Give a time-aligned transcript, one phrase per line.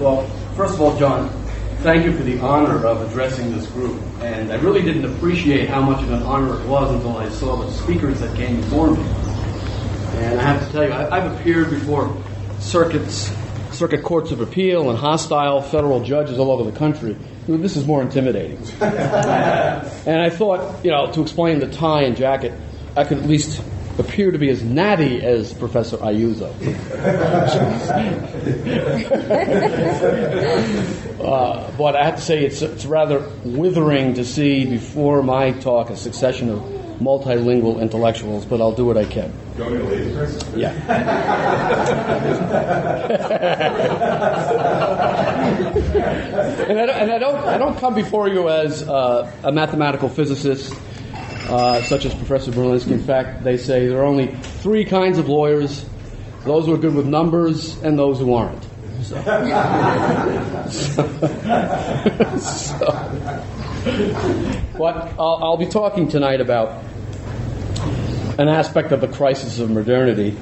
[0.00, 0.24] Well,
[0.54, 1.28] first of all, John,
[1.78, 4.00] thank you for the honor of addressing this group.
[4.20, 7.56] And I really didn't appreciate how much of an honor it was until I saw
[7.56, 9.02] the speakers that came before me.
[10.18, 12.16] And I have to tell you, I, have appeared before
[12.60, 13.32] circuits,
[13.72, 17.16] circuit courts of appeal and hostile federal judges all over the country.
[17.48, 18.58] This is more intimidating.
[18.80, 22.52] and I thought, you know, to explain the tie and jacket,
[22.96, 23.62] I could at least
[23.98, 26.48] appear to be as natty as Professor Ayuso.
[31.20, 35.90] uh, but I have to say, it's, it's rather withering to see before my talk
[35.90, 36.60] a succession of
[37.00, 39.32] multilingual intellectuals, but I'll do what I can.
[39.56, 40.46] You want me to leave first?
[40.56, 40.70] Yeah.
[46.68, 50.74] and, I, and I, don't, I don't come before you as uh, a mathematical physicist
[51.48, 52.92] uh, such as Professor Berlinski.
[52.92, 54.26] In fact, they say there are only
[54.62, 55.84] three kinds of lawyers
[56.44, 58.62] those who are good with numbers and those who aren't.
[59.02, 59.14] So,
[62.38, 62.86] so,
[64.76, 66.82] but I'll, I'll be talking tonight about
[68.38, 70.36] an aspect of the crisis of modernity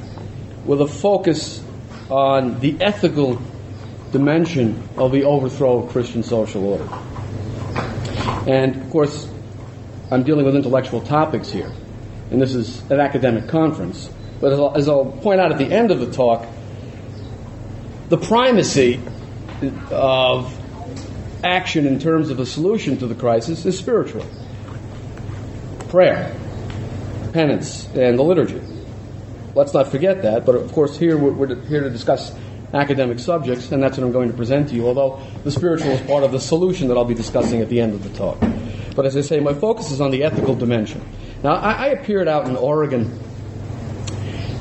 [0.64, 1.62] with a focus
[2.10, 3.40] on the ethical
[4.12, 6.88] dimension of the overthrow of Christian social order.
[8.50, 9.28] And of course,
[10.10, 11.72] I'm dealing with intellectual topics here,
[12.30, 14.08] and this is an academic conference.
[14.40, 16.46] But as I'll, as I'll point out at the end of the talk,
[18.08, 19.00] the primacy
[19.90, 20.56] of
[21.42, 24.24] action in terms of a solution to the crisis is spiritual
[25.88, 26.34] prayer,
[27.32, 28.60] penance, and the liturgy.
[29.54, 32.34] Let's not forget that, but of course, here we're, we're here to discuss
[32.74, 36.00] academic subjects, and that's what I'm going to present to you, although the spiritual is
[36.02, 38.38] part of the solution that I'll be discussing at the end of the talk.
[38.96, 41.06] But as I say, my focus is on the ethical dimension.
[41.44, 43.20] Now, I, I appeared out in Oregon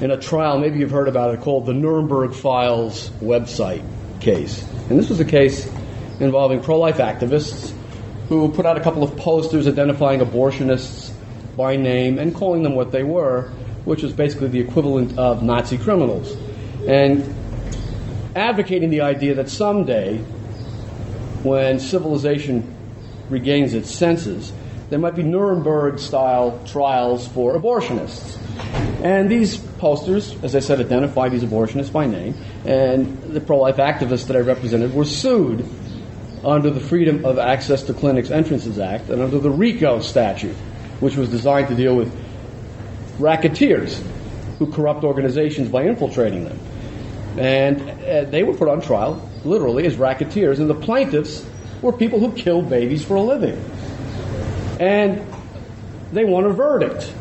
[0.01, 3.81] in a trial, maybe you've heard about it, called the Nuremberg Files website
[4.19, 4.67] case.
[4.89, 5.65] And this was a case
[6.19, 7.73] involving pro life activists
[8.27, 11.13] who put out a couple of posters identifying abortionists
[11.55, 13.49] by name and calling them what they were,
[13.85, 16.35] which was basically the equivalent of Nazi criminals.
[16.87, 17.33] And
[18.35, 20.17] advocating the idea that someday,
[21.43, 22.74] when civilization
[23.29, 24.51] regains its senses,
[24.89, 28.37] there might be Nuremberg style trials for abortionists.
[29.03, 33.77] And these posters, as I said, identify these abortionists by name, and the pro life
[33.77, 35.67] activists that I represented were sued
[36.43, 40.55] under the Freedom of Access to Clinics Entrances Act and under the RICO statute,
[40.99, 42.15] which was designed to deal with
[43.19, 44.01] racketeers
[44.59, 46.59] who corrupt organizations by infiltrating them.
[47.37, 51.45] And uh, they were put on trial, literally, as racketeers, and the plaintiffs
[51.85, 53.63] were people who killed babies for a living.
[54.79, 55.25] And
[56.11, 57.13] they won a verdict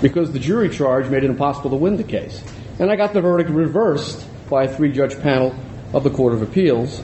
[0.00, 2.42] because the jury charge made it impossible to win the case.
[2.78, 5.54] And I got the verdict reversed by a three judge panel
[5.92, 7.00] of the Court of Appeals,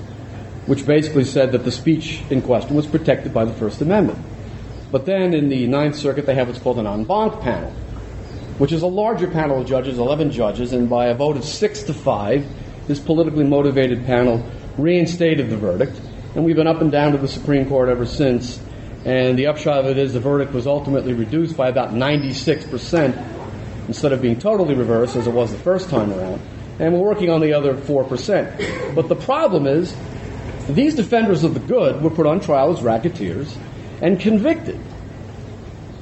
[0.65, 4.19] which basically said that the speech in question was protected by the First Amendment.
[4.91, 7.71] But then in the Ninth Circuit, they have what's called an en banc panel,
[8.57, 11.83] which is a larger panel of judges, 11 judges, and by a vote of six
[11.83, 12.47] to five,
[12.87, 14.43] this politically motivated panel
[14.79, 16.01] reinstated the verdict
[16.37, 18.61] and we've been up and down to the Supreme Court ever since.
[19.07, 24.13] And the upshot of it is the verdict was ultimately reduced by about 96% instead
[24.13, 26.43] of being totally reversed as it was the first time around.
[26.79, 28.95] And we're working on the other 4%.
[28.95, 29.97] But the problem is,
[30.69, 33.57] these defenders of the good were put on trial as racketeers
[34.03, 34.79] and convicted.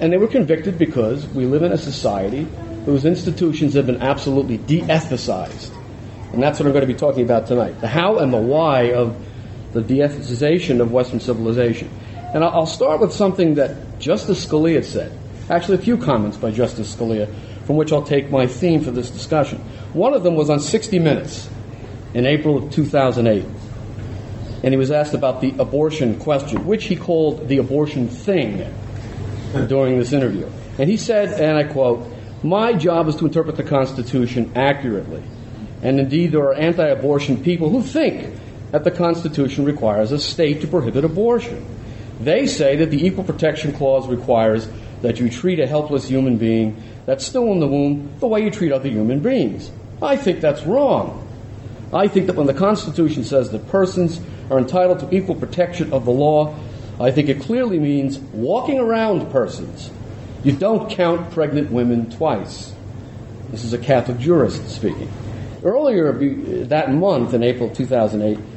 [0.00, 2.48] And they were convicted because we live in a society
[2.86, 5.70] whose institutions have been absolutely de ethicized.
[6.32, 8.94] And that's what I'm going to be talking about tonight the how and the why
[8.94, 9.16] of
[9.74, 11.90] the deethicization of Western civilization.
[12.32, 15.12] And I'll start with something that Justice Scalia said.
[15.50, 17.32] Actually, a few comments by Justice Scalia,
[17.66, 19.58] from which I'll take my theme for this discussion.
[19.92, 21.50] One of them was on 60 Minutes
[22.14, 23.44] in April of 2008.
[24.62, 28.64] And he was asked about the abortion question, which he called the abortion thing
[29.68, 30.48] during this interview.
[30.78, 32.06] And he said, and I quote,
[32.42, 35.22] My job is to interpret the Constitution accurately.
[35.82, 38.34] And indeed, there are anti abortion people who think
[38.74, 41.64] that the Constitution requires a state to prohibit abortion.
[42.18, 44.68] They say that the Equal Protection Clause requires
[45.00, 48.50] that you treat a helpless human being that's still in the womb the way you
[48.50, 49.70] treat other human beings.
[50.02, 51.24] I think that's wrong.
[51.92, 56.04] I think that when the Constitution says that persons are entitled to equal protection of
[56.04, 56.58] the law,
[56.98, 59.88] I think it clearly means walking around persons.
[60.42, 62.72] You don't count pregnant women twice.
[63.52, 65.12] This is a Catholic jurist speaking.
[65.62, 66.12] Earlier
[66.64, 68.53] that month, in April 2008,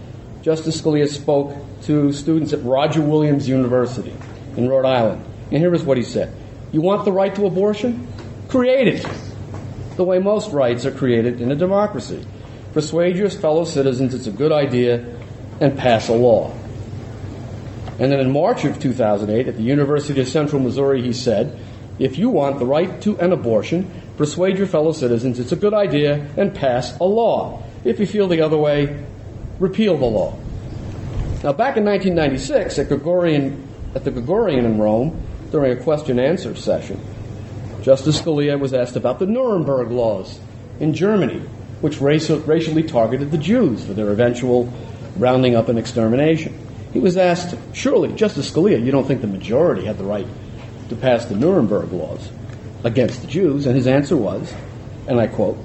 [0.47, 1.53] Justice Scalia spoke
[1.83, 4.15] to students at Roger Williams University
[4.55, 5.21] in Rhode Island.
[5.51, 6.33] And here is what he said
[6.71, 8.07] You want the right to abortion?
[8.47, 9.05] Create it.
[9.97, 12.25] The way most rights are created in a democracy.
[12.71, 15.17] persuade your fellow citizens it's a good idea,
[15.59, 16.53] and pass a law.
[17.99, 21.59] And then in March of 2008, at the University of Central Missouri, he said,
[21.99, 25.73] if you want the right to an abortion, persuade your fellow citizens it's a good
[25.73, 27.63] idea and pass a law.
[27.83, 29.03] If you feel the other way,
[29.59, 30.37] repeal the law.
[31.43, 35.21] Now, back in 1996, at, Gregorian, at the Gregorian in Rome,
[35.51, 36.99] during a question and answer session,
[37.81, 40.39] Justice Scalia was asked about the Nuremberg laws
[40.79, 41.39] in Germany,
[41.81, 44.71] which racially targeted the Jews for their eventual
[45.15, 46.57] rounding up and extermination.
[46.91, 50.27] He was asked, Surely, Justice Scalia, you don't think the majority had the right
[50.89, 52.29] to pass the Nuremberg laws
[52.83, 53.65] against the Jews?
[53.65, 54.53] And his answer was,
[55.07, 55.57] and I quote,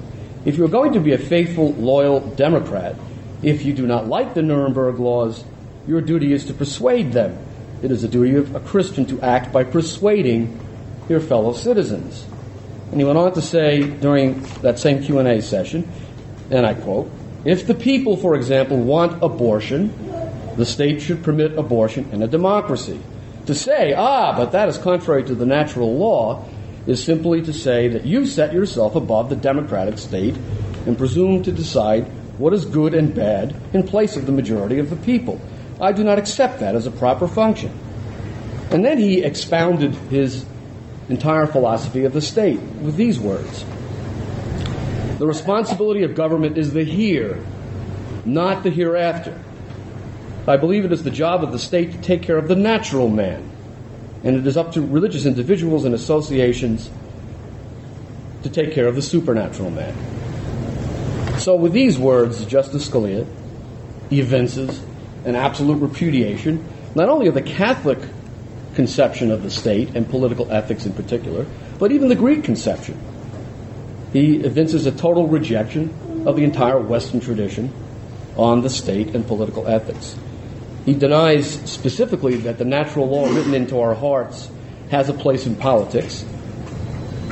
[0.45, 2.95] If you are going to be a faithful, loyal Democrat,
[3.43, 5.43] if you do not like the Nuremberg laws,
[5.85, 7.37] your duty is to persuade them.
[7.81, 10.59] It is the duty of a Christian to act by persuading
[11.09, 12.25] your fellow citizens.
[12.91, 15.91] And he went on to say during that same Q&A session,
[16.49, 17.11] and I quote,
[17.43, 19.93] if the people, for example, want abortion,
[20.55, 23.01] the state should permit abortion in a democracy.
[23.47, 26.47] To say, ah, but that is contrary to the natural law,
[26.87, 30.35] is simply to say that you set yourself above the democratic state
[30.85, 32.05] and presume to decide
[32.37, 35.39] what is good and bad in place of the majority of the people.
[35.79, 37.77] I do not accept that as a proper function.
[38.71, 40.45] And then he expounded his
[41.09, 43.65] entire philosophy of the state with these words
[45.19, 47.43] The responsibility of government is the here,
[48.25, 49.39] not the hereafter.
[50.47, 53.09] I believe it is the job of the state to take care of the natural
[53.09, 53.49] man,
[54.23, 56.89] and it is up to religious individuals and associations
[58.43, 60.12] to take care of the supernatural man.
[61.37, 63.27] So, with these words, Justice Scalia
[64.11, 64.81] evinces
[65.25, 66.63] an absolute repudiation
[66.95, 67.99] not only of the Catholic
[68.75, 71.45] conception of the state and political ethics in particular,
[71.79, 72.99] but even the Greek conception.
[74.11, 77.73] He evinces a total rejection of the entire Western tradition
[78.35, 80.15] on the state and political ethics.
[80.85, 84.49] He denies specifically that the natural law written into our hearts
[84.91, 86.23] has a place in politics.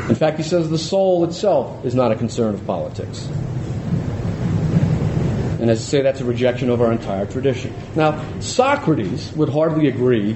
[0.09, 3.27] In fact, he says the soul itself is not a concern of politics.
[5.61, 7.71] And as I say, that's a rejection of our entire tradition.
[7.95, 10.35] Now, Socrates would hardly agree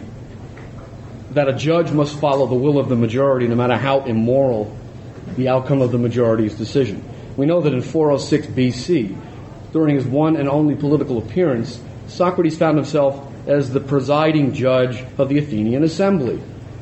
[1.31, 4.77] that a judge must follow the will of the majority no matter how immoral
[5.36, 7.04] the outcome of the majority's decision.
[7.38, 9.18] We know that in 406 BC,
[9.74, 15.28] during his one and only political appearance, Socrates found himself as the presiding judge of
[15.28, 16.39] the Athenian assembly.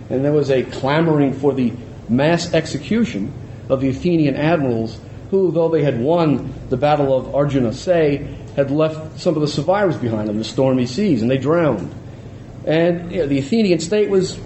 [0.10, 1.72] And there was a clamoring for the
[2.10, 3.34] mass execution
[3.70, 5.00] of the Athenian admirals
[5.34, 9.98] who, though they had won the Battle of Arginusae, had left some of the survivors
[9.98, 11.92] behind on the stormy seas, and they drowned.
[12.68, 14.40] And you know, the Athenian state was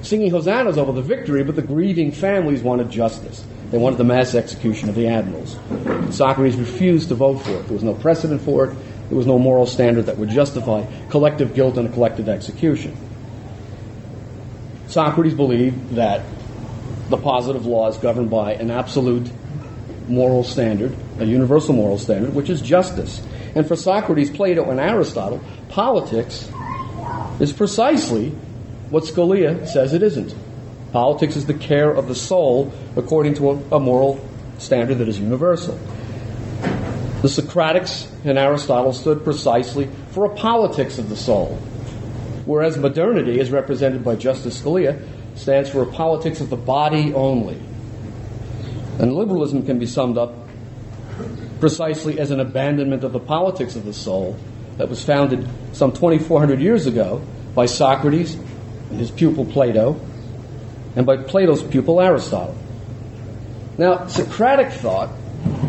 [0.00, 3.44] singing hosannas over the victory, but the grieving families wanted justice.
[3.70, 5.58] They wanted the mass execution of the admirals.
[6.16, 7.64] Socrates refused to vote for it.
[7.64, 8.76] There was no precedent for it.
[9.10, 12.96] There was no moral standard that would justify collective guilt and a collective execution.
[14.86, 16.22] Socrates believed that
[17.10, 19.30] the positive law is governed by an absolute
[20.08, 23.22] moral standard, a universal moral standard, which is justice.
[23.54, 26.50] And for Socrates, Plato, and Aristotle, politics
[27.40, 28.30] is precisely
[28.90, 30.34] what Scalia says it isn't.
[30.92, 34.24] Politics is the care of the soul according to a, a moral
[34.58, 35.78] standard that is universal.
[37.22, 41.56] The Socratics and Aristotle stood precisely for a politics of the soul,
[42.44, 45.02] whereas modernity, as represented by Justice Scalia,
[45.34, 47.60] stands for a politics of the body only.
[48.98, 50.34] And liberalism can be summed up
[51.60, 54.38] precisely as an abandonment of the politics of the soul
[54.76, 57.22] that was founded some 2,400 years ago
[57.54, 58.34] by Socrates
[58.90, 59.98] and his pupil Plato,
[60.94, 62.56] and by Plato's pupil Aristotle.
[63.78, 65.10] Now, Socratic thought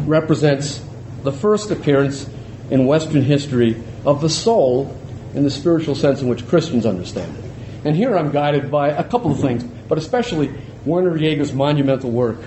[0.05, 0.83] represents
[1.23, 2.29] the first appearance
[2.69, 4.95] in Western history of the soul
[5.33, 7.43] in the spiritual sense in which Christians understand it.
[7.85, 10.53] And here I'm guided by a couple of things, but especially
[10.85, 12.39] Werner Jaeger's monumental work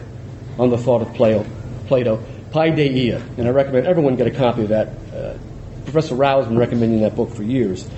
[0.59, 1.45] on the thought of Plato,
[1.87, 3.21] Plato Paideia.
[3.39, 4.89] And I recommend everyone get a copy of that.
[5.15, 5.39] Uh,
[5.85, 7.89] Professor Rao has been recommending that book for years.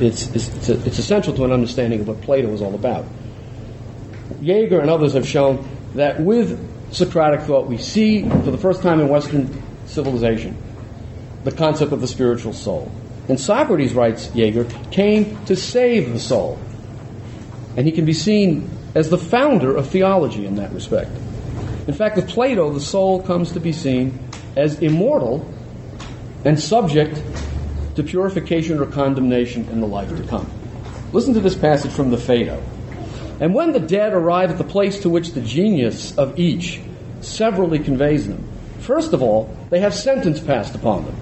[0.00, 3.06] It's, it's, it's, a, it's essential to an understanding of what Plato was all about.
[4.40, 6.58] Jaeger and others have shown that with
[6.92, 10.56] Socratic thought, we see for the first time in Western civilization
[11.44, 12.90] the concept of the spiritual soul.
[13.28, 16.58] And Socrates, writes Jaeger, came to save the soul.
[17.76, 21.10] And he can be seen as the founder of theology in that respect.
[21.86, 24.18] In fact, with Plato, the soul comes to be seen
[24.56, 25.48] as immortal
[26.44, 27.22] and subject
[27.94, 30.50] to purification or condemnation in the life to come.
[31.12, 32.62] Listen to this passage from the Phaedo.
[33.40, 36.80] And when the dead arrive at the place to which the genius of each
[37.20, 38.46] severally conveys them,
[38.86, 41.16] First of all, they have sentence passed upon them,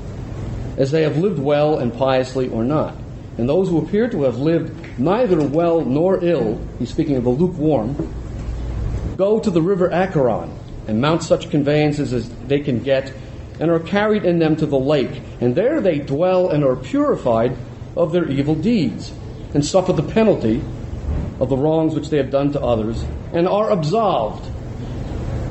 [0.77, 2.95] as they have lived well and piously or not.
[3.39, 7.31] And those who appear to have lived neither well nor ill, he's speaking of the
[7.31, 7.97] lukewarm,
[9.17, 10.57] go to the river Acheron
[10.87, 13.13] and mount such conveyances as they can get
[13.61, 15.23] and are carried in them to the lake.
[15.41, 17.57] And there they dwell and are purified
[17.97, 19.13] of their evil deeds
[19.55, 20.63] and suffer the penalty
[21.41, 24.51] of the wrongs which they have done to others and are absolved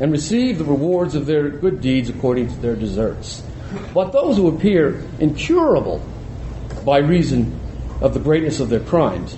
[0.01, 3.43] and receive the rewards of their good deeds according to their deserts.
[3.93, 6.03] But those who appear incurable
[6.85, 7.59] by reason
[8.01, 9.37] of the greatness of their crimes,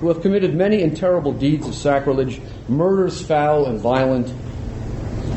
[0.00, 4.32] who have committed many and terrible deeds of sacrilege, murders foul and violent,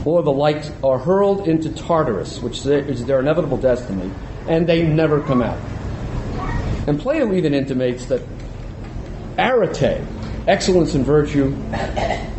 [0.06, 4.10] or the like, are hurled into Tartarus, which is their inevitable destiny,
[4.48, 5.60] and they never come out.
[6.88, 8.22] And Plato even intimates that
[9.38, 10.02] arete,
[10.48, 11.56] excellence and virtue,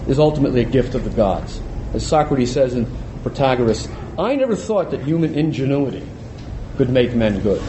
[0.09, 1.61] is ultimately a gift of the gods.
[1.93, 2.87] As Socrates says in
[3.23, 3.89] Protagoras,
[4.19, 6.07] I never thought that human ingenuity
[6.77, 7.63] could make men good.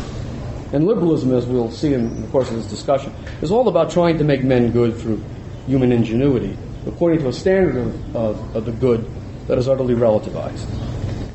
[0.76, 4.18] And liberalism, as we'll see in the course of this discussion, is all about trying
[4.18, 5.24] to make men good through
[5.68, 9.10] human ingenuity, according to a standard of, of, of the good
[9.48, 10.68] that is utterly relativized.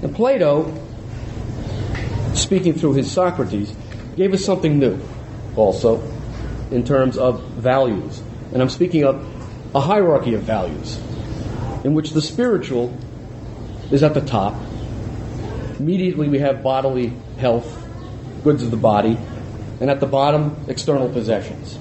[0.02, 0.70] And Plato,
[2.35, 3.75] speaking through his Socrates,
[4.14, 5.00] gave us something new
[5.56, 6.02] also
[6.70, 8.20] in terms of values.
[8.52, 9.26] And I'm speaking of
[9.75, 10.99] a hierarchy of values
[11.82, 12.94] in which the spiritual
[13.90, 14.54] is at the top.
[15.78, 17.87] Immediately we have bodily health,
[18.44, 19.18] goods of the body,
[19.80, 21.78] and at the bottom, external possessions.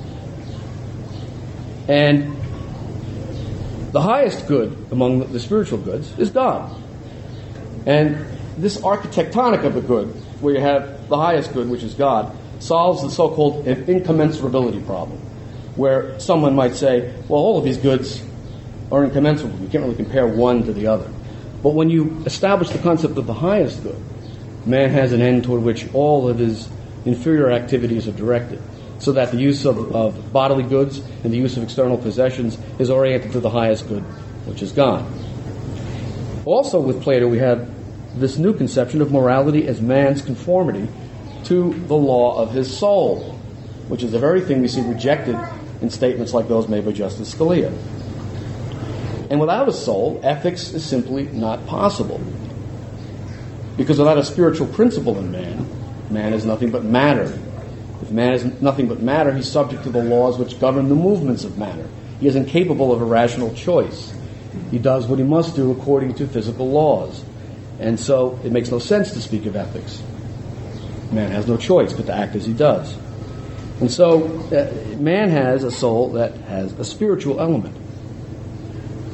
[1.88, 2.36] And
[3.92, 6.82] the highest good among the spiritual goods is God.
[7.86, 8.26] And
[8.58, 10.08] this architectonic of the good,
[10.42, 15.18] where you have the highest good, which is God, solves the so called incommensurability problem,
[15.76, 18.24] where someone might say, well, all of these goods
[18.92, 19.58] are incommensurable.
[19.60, 21.10] You can't really compare one to the other.
[21.64, 24.02] But when you establish the concept of the highest good,
[24.66, 26.70] man has an end toward which all of his
[27.06, 28.62] inferior activities are directed
[29.00, 32.90] so that the use of, of bodily goods and the use of external possessions is
[32.90, 34.04] oriented to the highest good,
[34.46, 35.06] which is God.
[36.46, 37.70] Also, with Plato, we have
[38.20, 40.88] this new conception of morality as man's conformity
[41.46, 43.34] to the law of his soul,
[43.88, 45.38] which is the very thing we see rejected
[45.82, 47.72] in statements like those made by Justice Scalia.
[49.30, 52.20] And without a soul, ethics is simply not possible.
[53.78, 55.79] Because without a spiritual principle in man,
[56.10, 57.38] man is nothing but matter,
[58.02, 61.44] if man is nothing but matter, he's subject to the laws which govern the movements
[61.44, 61.88] of matter.
[62.20, 64.14] He is incapable of a rational choice.
[64.72, 67.24] He does what he must do according to physical laws.
[67.80, 70.02] And so it makes no sense to speak of ethics.
[71.12, 72.98] Man has no choice but to act as he does.
[73.80, 77.76] And so uh, man has a soul that has a spiritual element,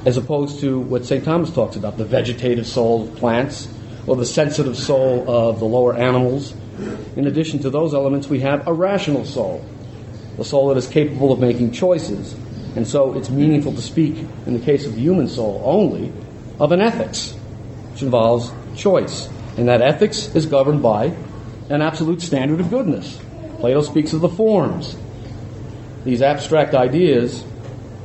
[0.06, 1.24] as opposed to what St.
[1.24, 3.68] Thomas talks about the vegetative soul of plants
[4.08, 6.56] or the sensitive soul of the lower animals
[7.16, 9.64] in addition to those elements, we have a rational soul,
[10.38, 12.34] a soul that is capable of making choices.
[12.76, 16.12] And so it's meaningful to speak, in the case of the human soul only,
[16.60, 17.32] of an ethics,
[17.92, 19.30] which involves choice.
[19.58, 21.16] And that ethics is governed by
[21.70, 23.20] an absolute standard of goodness.
[23.60, 24.98] Plato speaks of the forms,
[26.04, 27.44] these abstract ideas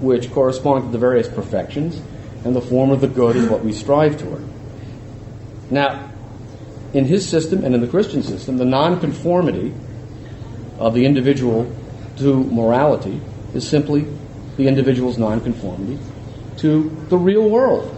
[0.01, 2.01] which correspond to the various perfections,
[2.45, 4.43] and the form of the good is what we strive toward.
[5.71, 6.10] Now,
[6.93, 9.73] in his system and in the Christian system, the nonconformity
[10.79, 11.71] of the individual
[12.17, 13.21] to morality
[13.55, 14.07] is simply
[14.57, 15.99] the individual's nonconformity
[16.59, 17.97] to the real world.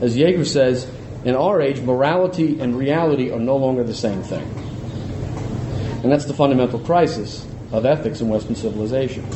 [0.00, 0.90] As Jaeger says,
[1.24, 4.46] in our age, morality and reality are no longer the same thing.
[6.02, 9.26] And that's the fundamental crisis of ethics in Western civilization.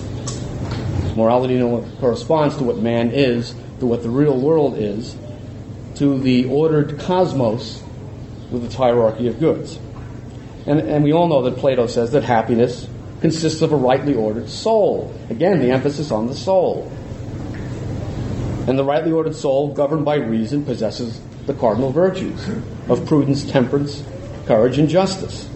[1.16, 5.16] Morality no longer corresponds to what man is, to what the real world is,
[5.96, 7.82] to the ordered cosmos
[8.50, 9.78] with its hierarchy of goods.
[10.66, 12.88] And, and we all know that Plato says that happiness
[13.20, 15.14] consists of a rightly ordered soul.
[15.30, 16.90] Again, the emphasis on the soul.
[18.66, 22.46] And the rightly ordered soul, governed by reason, possesses the cardinal virtues
[22.88, 24.04] of prudence, temperance,
[24.46, 25.48] courage, and justice.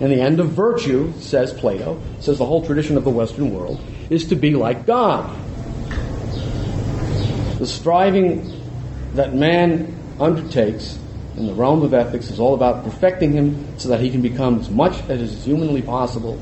[0.00, 3.80] And the end of virtue, says Plato, says the whole tradition of the Western world,
[4.10, 5.34] is to be like God.
[7.58, 8.60] The striving
[9.14, 10.98] that man undertakes
[11.36, 14.60] in the realm of ethics is all about perfecting him so that he can become
[14.60, 16.40] as much as is humanly possible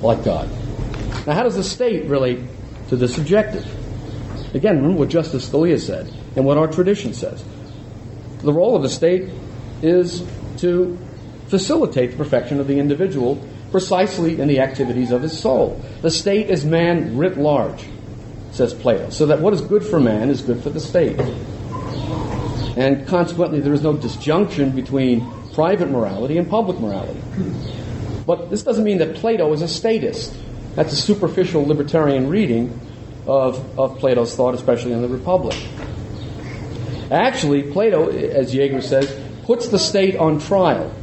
[0.00, 0.48] like God.
[1.26, 2.40] Now, how does the state relate
[2.88, 3.64] to this objective?
[4.54, 7.44] Again, remember what Justice Scalia said and what our tradition says.
[8.38, 9.30] The role of the state
[9.82, 10.26] is
[10.58, 10.98] to
[11.46, 15.82] facilitate the perfection of the individual precisely in the activities of his soul.
[16.02, 17.84] The state is man writ large,
[18.50, 21.18] says Plato, so that what is good for man is good for the state.
[22.76, 27.20] And consequently, there is no disjunction between private morality and public morality.
[28.26, 30.34] But this doesn't mean that Plato is a statist.
[30.74, 32.78] That's a superficial libertarian reading
[33.26, 35.56] of, of Plato's thought, especially in the Republic.
[37.10, 39.14] Actually, Plato, as Jaeger says,
[39.44, 40.94] puts the state on trial.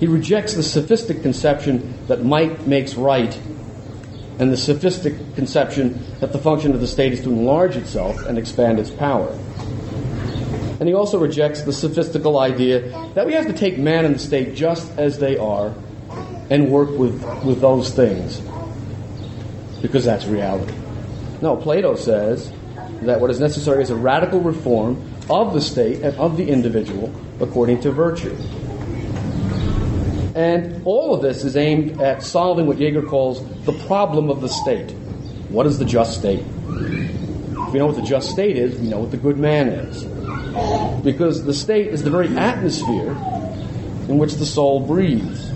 [0.00, 3.38] He rejects the sophistic conception that might makes right
[4.38, 8.36] and the sophistic conception that the function of the state is to enlarge itself and
[8.36, 9.38] expand its power.
[10.84, 12.80] And he also rejects the sophistical idea
[13.14, 15.72] that we have to take man and the state just as they are
[16.50, 18.42] and work with, with those things
[19.80, 20.74] because that's reality.
[21.40, 22.52] No, Plato says
[23.00, 27.10] that what is necessary is a radical reform of the state and of the individual
[27.40, 28.36] according to virtue.
[30.34, 34.50] And all of this is aimed at solving what Jaeger calls the problem of the
[34.50, 34.90] state.
[35.48, 36.40] What is the just state?
[36.40, 40.13] If we know what the just state is, we know what the good man is.
[41.02, 43.10] Because the state is the very atmosphere
[44.08, 45.50] in which the soul breathes.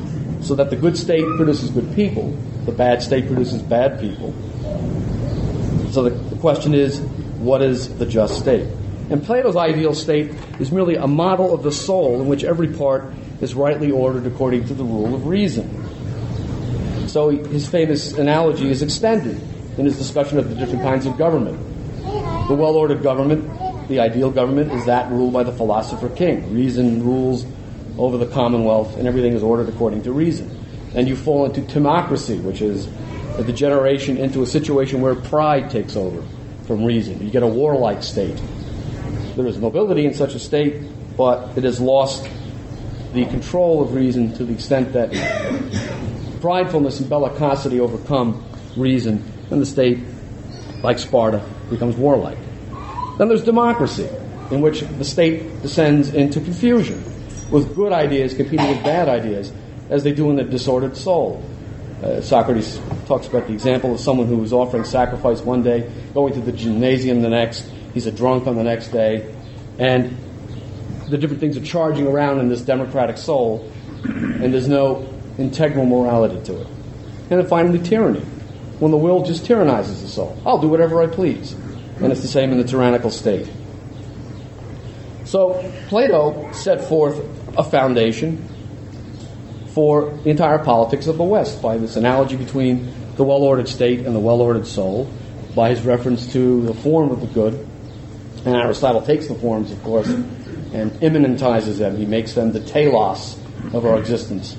[0.47, 4.33] So that the good state produces good people, the bad state produces bad people.
[5.91, 7.01] So the, the question is,
[7.39, 8.69] what is the just state?
[9.11, 13.13] And Plato's ideal state is merely a model of the soul in which every part
[13.41, 15.89] is rightly ordered according to the rule of reason.
[17.09, 19.41] So his famous analogy is extended
[19.79, 21.59] in his discussion of the different kinds of government.
[22.49, 23.49] The well ordered government,
[23.89, 26.53] the ideal government, is that ruled by the philosopher king.
[26.53, 27.47] Reason rules
[27.99, 30.55] over the commonwealth, and everything is ordered according to reason.
[30.95, 32.89] And you fall into timocracy, which is
[33.39, 36.23] a degeneration into a situation where pride takes over
[36.67, 37.23] from reason.
[37.23, 38.41] You get a warlike state.
[39.37, 40.83] There is nobility in such a state,
[41.17, 42.29] but it has lost
[43.13, 45.11] the control of reason to the extent that
[46.41, 48.45] pridefulness and bellicosity overcome
[48.77, 49.99] reason, and the state,
[50.83, 52.39] like Sparta, becomes warlike.
[53.19, 54.09] Then there's democracy,
[54.51, 57.03] in which the state descends into confusion,
[57.51, 59.53] with good ideas competing with bad ideas,
[59.91, 61.45] as they do in the disordered soul.
[62.03, 66.33] Uh, Socrates talks about the example of someone who was offering sacrifice one day, going
[66.33, 69.35] to the gymnasium the next, he's a drunk on the next day,
[69.79, 70.17] and
[71.09, 73.69] the different things are charging around in this democratic soul,
[74.05, 76.67] and there's no integral morality to it.
[77.31, 78.21] And then finally, tyranny,
[78.79, 80.41] when the will just tyrannizes the soul.
[80.47, 81.57] I'll do whatever I please.
[82.01, 83.51] And it's the same in the tyrannical state.
[85.25, 87.19] So Plato set forth
[87.57, 88.49] a foundation
[89.69, 94.07] for the entire politics of the West by this analogy between the well ordered state
[94.07, 95.11] and the well ordered soul,
[95.55, 97.55] by his reference to the form of the good.
[98.45, 101.97] And Aristotle takes the forms, of course, and immanentizes them.
[101.97, 103.37] He makes them the telos
[103.75, 104.57] of our existence,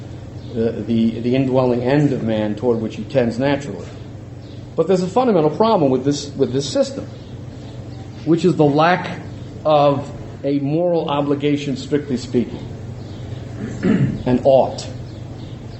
[0.54, 3.88] the, the, the indwelling end of man toward which he tends naturally.
[4.76, 7.10] But there's a fundamental problem with this, with this system,
[8.26, 9.20] which is the lack
[9.66, 10.10] of
[10.44, 12.66] a moral obligation, strictly speaking,
[14.26, 14.88] and ought.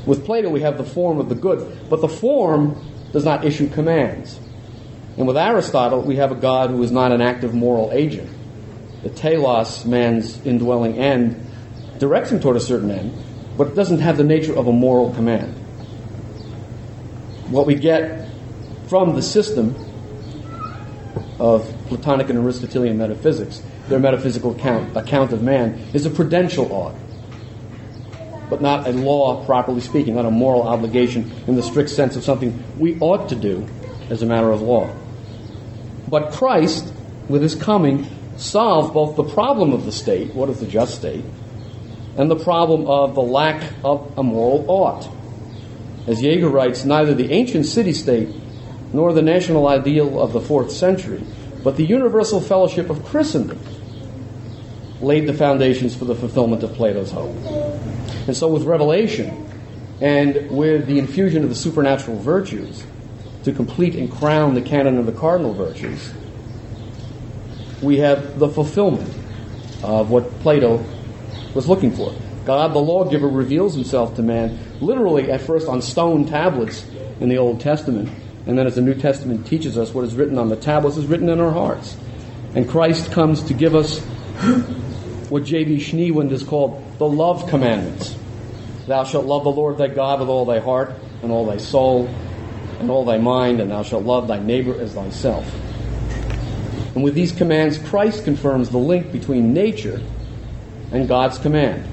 [0.06, 3.70] With Plato, we have the form of the good, but the form does not issue
[3.70, 4.40] commands.
[5.18, 8.30] And with Aristotle, we have a God who is not an active moral agent
[9.04, 11.48] the telos, man's indwelling end,
[12.00, 13.14] directs him toward a certain end,
[13.58, 15.54] but it doesn't have the nature of a moral command.
[17.50, 18.30] What we get
[18.88, 19.76] from the system
[21.40, 26.96] of Platonic and Aristotelian metaphysics, their metaphysical account, account of man, is a prudential ought,
[28.50, 32.24] but not a law, properly speaking, not a moral obligation in the strict sense of
[32.24, 33.68] something we ought to do
[34.10, 34.90] as a matter of law.
[36.08, 36.94] But Christ,
[37.28, 41.26] with his coming, solved both the problem of the state, what is the just state,
[42.18, 45.10] and the problem of the lack of a moral ought.
[46.08, 48.30] As Jaeger writes, neither the ancient city state
[48.94, 51.24] nor the national ideal of the fourth century,
[51.64, 53.60] but the universal fellowship of Christendom
[55.02, 57.36] laid the foundations for the fulfillment of Plato's hope.
[58.28, 59.50] And so, with revelation
[60.02, 62.86] and with the infusion of the supernatural virtues
[63.44, 66.14] to complete and crown the canon of the cardinal virtues,
[67.82, 69.14] we have the fulfillment
[69.84, 70.84] of what Plato
[71.54, 72.14] was looking for.
[72.46, 76.86] God, the lawgiver, reveals himself to man literally at first on stone tablets
[77.20, 78.10] in the Old Testament,
[78.50, 81.06] and then as the New Testament teaches us, what is written on the tablets is
[81.06, 81.96] written in our hearts.
[82.56, 84.00] And Christ comes to give us
[85.30, 85.78] what J.B.
[85.78, 88.18] Schneewind has called the love commandments.
[88.88, 92.08] Thou shalt love the Lord thy God with all thy heart, and all thy soul,
[92.80, 95.46] and all thy mind, and thou shalt love thy neighbor as thyself.
[96.96, 100.02] And with these commands, Christ confirms the link between nature
[100.92, 101.88] and God's command.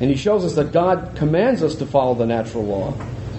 [0.00, 2.94] And he shows us that God commands us to follow the natural law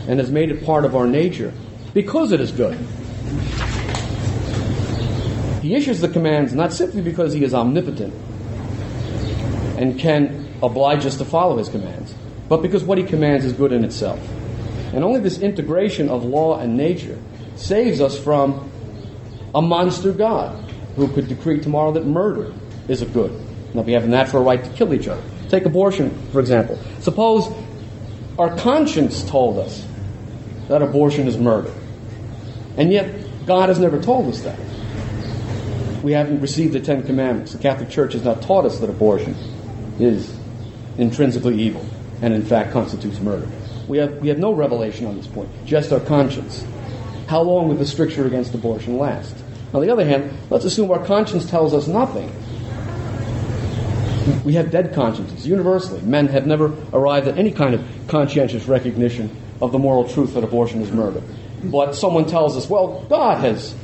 [0.10, 1.54] and has made it part of our nature
[1.96, 2.78] because it is good.
[5.62, 8.14] He issues the commands not simply because he is omnipotent
[9.78, 12.14] and can oblige us to follow his commands,
[12.50, 14.20] but because what he commands is good in itself.
[14.94, 17.18] And only this integration of law and nature
[17.56, 18.70] saves us from
[19.56, 22.54] a monster God who could decree tomorrow that murder
[22.90, 25.24] is a good, and that we have a natural right to kill each other.
[25.48, 26.78] Take abortion, for example.
[27.00, 27.52] Suppose
[28.38, 29.86] our conscience told us
[30.68, 31.72] that abortion is murder,
[32.78, 34.60] and yet God has never told us that.
[36.04, 37.54] We haven't received the Ten Commandments.
[37.54, 39.36] The Catholic Church has not taught us that abortion
[40.00, 40.38] is
[40.98, 41.86] intrinsically evil
[42.22, 43.50] and, in fact, constitutes murder.
[43.88, 46.66] We have, we have no revelation on this point, just our conscience.
[47.28, 49.36] How long would the stricture against abortion last?
[49.74, 52.32] On the other hand, let's assume our conscience tells us nothing.
[54.44, 56.02] We have dead consciences, universally.
[56.02, 60.44] Men have never arrived at any kind of conscientious recognition of the moral truth that
[60.44, 61.22] abortion is murder.
[61.72, 63.76] But someone tells us, well, God has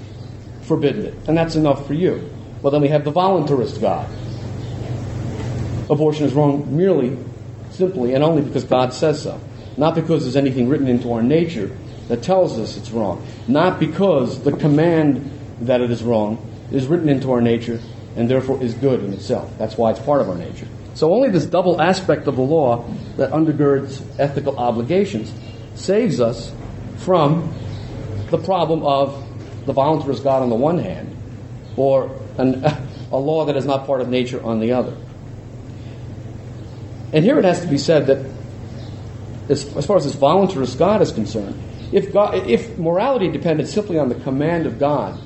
[0.64, 2.30] forbidden it, and that's enough for you.
[2.62, 4.08] Well, then we have the voluntarist God.
[5.90, 7.18] Abortion is wrong merely,
[7.72, 9.42] simply, and only because God says so.
[9.78, 11.76] Not because there's anything written into our nature
[12.08, 13.26] that tells us it's wrong.
[13.48, 15.30] Not because the command
[15.62, 16.38] that it is wrong
[16.72, 17.80] is written into our nature
[18.16, 19.52] and therefore is good in itself.
[19.58, 20.68] That's why it's part of our nature.
[20.94, 22.86] So only this double aspect of the law
[23.18, 25.32] that undergirds ethical obligations
[25.76, 26.52] saves us
[26.98, 27.54] from
[28.32, 29.28] the problem of
[29.66, 31.16] the voluntarist God on the one hand,
[31.76, 32.66] or an,
[33.12, 34.98] a law that is not part of nature on the other.
[37.14, 38.26] And here it has to be said that,
[39.50, 44.00] as, as far as this voluntarist God is concerned, if, God, if morality depended simply
[44.00, 45.20] on the command of God,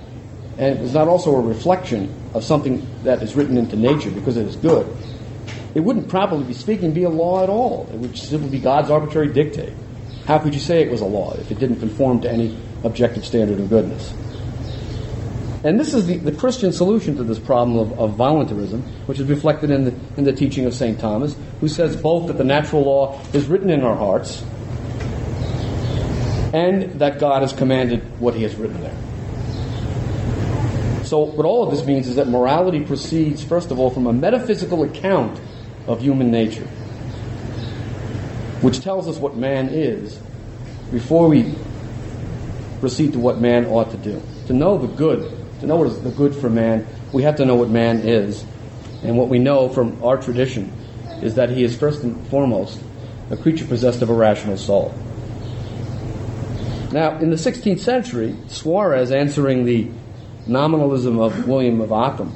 [0.57, 4.47] and is not also a reflection of something that is written into nature because it
[4.47, 4.87] is good,
[5.75, 7.87] it wouldn't properly be speaking be a law at all.
[7.93, 9.73] It would simply be God's arbitrary dictate.
[10.25, 13.25] How could you say it was a law if it didn't conform to any objective
[13.25, 14.13] standard of goodness?
[15.65, 19.27] And this is the, the Christian solution to this problem of, of voluntarism, which is
[19.27, 20.99] reflected in the, in the teaching of St.
[20.99, 24.43] Thomas, who says both that the natural law is written in our hearts
[26.53, 28.95] and that God has commanded what he has written there.
[31.03, 34.13] So, what all of this means is that morality proceeds, first of all, from a
[34.13, 35.39] metaphysical account
[35.88, 36.65] of human nature,
[38.61, 40.19] which tells us what man is
[40.91, 41.55] before we
[42.85, 44.21] proceed to what man ought to do.
[44.45, 47.45] To know the good, to know what is the good for man, we have to
[47.45, 48.45] know what man is.
[49.01, 50.71] And what we know from our tradition
[51.19, 52.79] is that he is first and foremost
[53.31, 54.93] a creature possessed of a rational soul.
[56.91, 59.89] Now, in the 16th century, Suarez, answering the
[60.45, 62.35] nominalism of William of Ockham,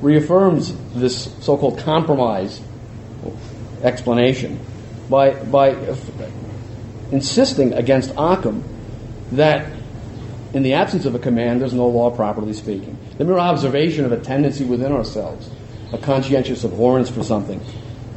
[0.00, 2.62] reaffirms this so called compromise
[3.82, 4.58] explanation
[5.10, 5.76] by, by
[7.10, 8.64] insisting against Ockham
[9.32, 9.70] that
[10.54, 12.98] in the absence of a command, there's no law properly speaking.
[13.18, 15.50] The mere observation of a tendency within ourselves,
[15.92, 17.60] a conscientious abhorrence for something,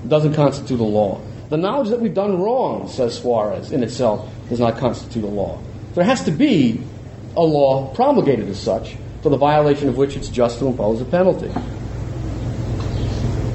[0.08, 1.22] doesn't constitute a law.
[1.50, 5.60] The knowledge that we've done wrong, says Suarez, in itself does not constitute a law.
[5.94, 6.82] There has to be
[7.38, 11.06] a law promulgated as such, for the violation of which it's just to impose a
[11.06, 11.52] penalty.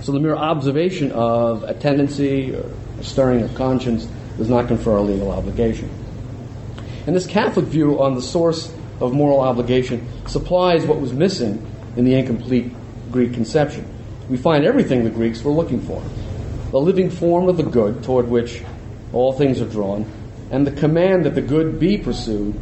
[0.03, 2.64] So the mere observation of a tendency or
[2.99, 5.90] a stirring of conscience does not confer a legal obligation.
[7.07, 12.05] And this Catholic view on the source of moral obligation supplies what was missing in
[12.05, 12.73] the incomplete
[13.11, 13.87] Greek conception.
[14.29, 16.03] We find everything the Greeks were looking for
[16.71, 18.63] the living form of the good toward which
[19.13, 20.11] all things are drawn,
[20.53, 22.55] and the command that the good be pursued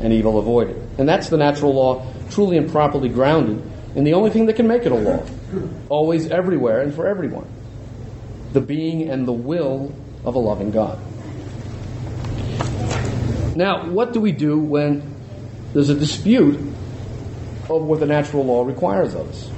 [0.00, 0.76] and evil avoided.
[0.98, 3.62] And that's the natural law, truly and properly grounded
[3.94, 5.24] in the only thing that can make it a law,
[5.88, 7.48] always, everywhere, and for everyone
[8.52, 10.98] the being and the will of a loving God.
[13.58, 15.02] Now, what do we do when
[15.72, 16.60] there's a dispute
[17.68, 19.50] over what the natural law requires of us?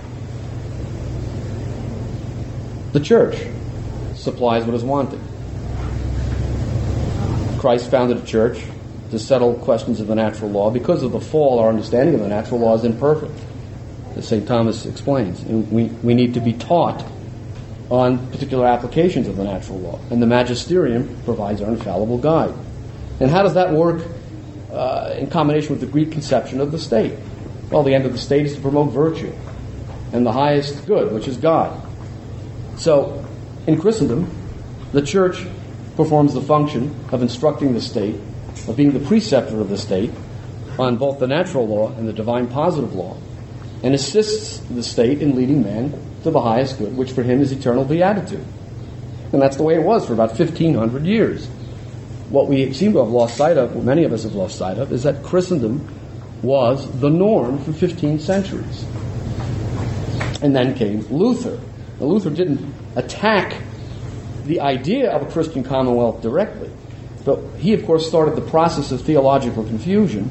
[2.95, 3.37] The church
[4.15, 5.21] supplies what is wanted.
[7.59, 8.63] Christ founded a church
[9.11, 10.71] to settle questions of the natural law.
[10.71, 13.39] Because of the fall, our understanding of the natural law is imperfect,
[14.17, 14.49] as St.
[14.49, 15.43] Thomas explains.
[15.45, 17.05] We, we need to be taught
[17.91, 20.01] on particular applications of the natural law.
[20.09, 22.55] And the magisterium provides our infallible guide.
[23.21, 24.03] And how does that work
[24.73, 27.15] uh, in combination with the Greek conception of the state?
[27.71, 29.33] Well, the end of the state is to promote virtue
[30.13, 31.87] and the highest good, which is God.
[32.77, 33.25] So,
[33.67, 34.31] in Christendom,
[34.93, 35.47] the church
[35.97, 38.17] performs the function of instructing the state,
[38.67, 40.11] of being the preceptor of the state
[40.79, 43.17] on both the natural law and the divine positive law,
[43.83, 47.53] and assists the state in leading man to the highest good, which for him is
[47.53, 48.45] eternal beatitude.
[49.33, 51.49] And that's the way it was for about 1,500 years.
[52.31, 54.79] What we seem to have lost sight of, what many of us have lost sight
[54.79, 55.87] of, is that Christendom
[56.43, 58.85] was the norm for 15 centuries.
[60.41, 61.59] And then came Luther.
[61.99, 63.61] Now, Luther didn't attack
[64.47, 66.71] the idea of a Christian commonwealth directly,
[67.25, 70.25] but he, of course, started the process of theological confusion,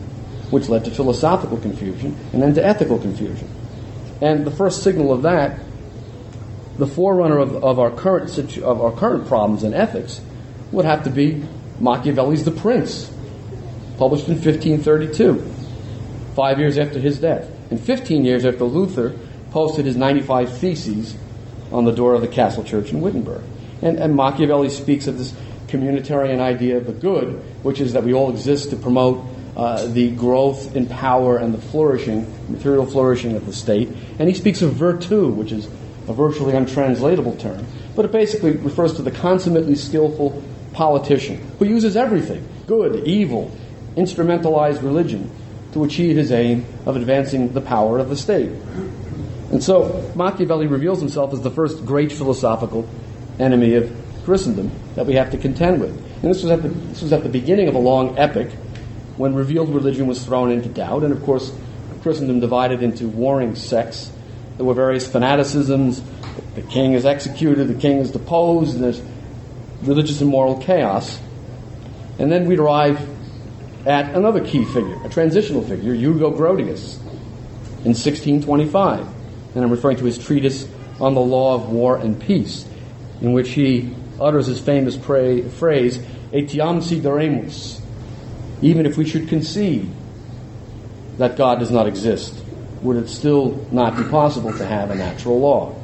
[0.52, 3.48] which led to philosophical confusion and then to ethical confusion.
[4.22, 5.60] And the first signal of that,
[6.78, 10.22] the forerunner of, of, our, current situ- of our current problems in ethics,
[10.72, 11.44] would have to be
[11.80, 13.12] Machiavelli's The Prince,
[13.98, 15.40] published in 1532,
[16.36, 19.16] five years after his death, and 15 years after Luther
[19.52, 21.16] posted his 95 Theses
[21.72, 23.44] on the door of the castle church in Wittenberg.
[23.82, 25.34] And, and Machiavelli speaks of this
[25.68, 29.24] communitarian idea of the good, which is that we all exist to promote
[29.56, 33.90] uh, the growth in power and the flourishing, material flourishing of the state.
[34.18, 35.68] And he speaks of virtu, which is
[36.08, 37.66] a virtually untranslatable term,
[37.96, 40.44] but it basically refers to the consummately skillful
[40.80, 43.52] politician who uses everything good, evil,
[43.98, 45.30] instrumentalized religion
[45.74, 48.50] to achieve his aim of advancing the power of the state.
[49.52, 52.88] And so Machiavelli reveals himself as the first great philosophical
[53.40, 55.92] enemy of Christendom that we have to contend with.
[56.24, 58.50] And this was at the, this was at the beginning of a long epic
[59.18, 61.04] when revealed religion was thrown into doubt.
[61.04, 61.54] And of course,
[62.04, 64.10] Christendom divided into warring sects.
[64.56, 66.02] There were various fanaticisms.
[66.56, 69.02] The king is executed, the king is deposed, and there's
[69.82, 71.20] religious and moral chaos.
[72.18, 73.08] And then we'd arrive
[73.86, 76.98] at another key figure, a transitional figure, Hugo Grotius,
[77.86, 79.08] in 1625.
[79.56, 80.68] And I'm referring to his treatise
[81.00, 82.66] on the law of war and peace,
[83.22, 85.98] in which he utters his famous pray, phrase,
[86.34, 87.82] Etiam si daremus,
[88.62, 89.90] even if we should concede
[91.18, 92.36] that God does not exist,
[92.82, 95.76] would it still not be possible to have a natural law?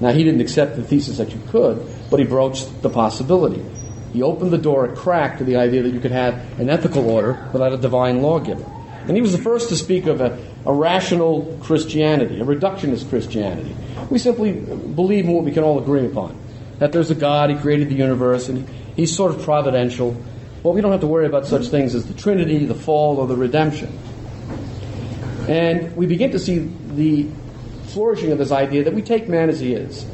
[0.00, 3.64] Now, he didn't accept the thesis that you could, but he broached the possibility.
[4.12, 7.08] He opened the door a crack to the idea that you could have an ethical
[7.08, 8.64] order without a divine lawgiver.
[9.06, 13.74] And he was the first to speak of a, a rational Christianity, a reductionist Christianity.
[14.10, 16.38] We simply believe in what we can all agree upon
[16.80, 20.16] that there's a God, He created the universe, and He's sort of providential.
[20.62, 23.26] Well, we don't have to worry about such things as the Trinity, the fall, or
[23.26, 23.96] the redemption.
[25.46, 27.28] And we begin to see the
[27.88, 30.06] flourishing of this idea that we take man as he is.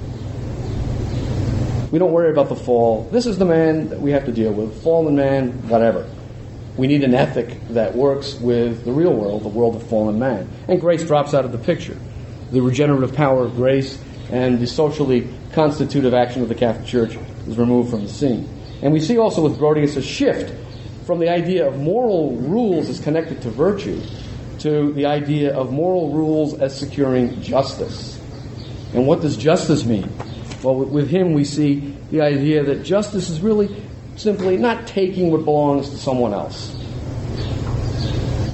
[1.96, 3.08] We don't worry about the fall.
[3.10, 4.82] This is the man that we have to deal with.
[4.82, 6.06] Fallen man, whatever.
[6.76, 10.46] We need an ethic that works with the real world, the world of fallen man.
[10.68, 11.96] And grace drops out of the picture.
[12.52, 13.98] The regenerative power of grace
[14.30, 17.16] and the socially constitutive action of the Catholic Church
[17.48, 18.46] is removed from the scene.
[18.82, 20.52] And we see also with Grotius a shift
[21.06, 24.02] from the idea of moral rules as connected to virtue
[24.58, 28.20] to the idea of moral rules as securing justice.
[28.92, 30.12] And what does justice mean?
[30.66, 33.70] Well, with him, we see the idea that justice is really
[34.16, 36.74] simply not taking what belongs to someone else.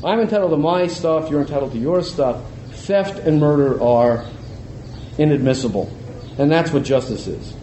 [0.04, 2.42] I'm entitled to my stuff, you're entitled to your stuff.
[2.72, 4.26] Theft and murder are
[5.16, 5.90] inadmissible.
[6.36, 7.54] And that's what justice is.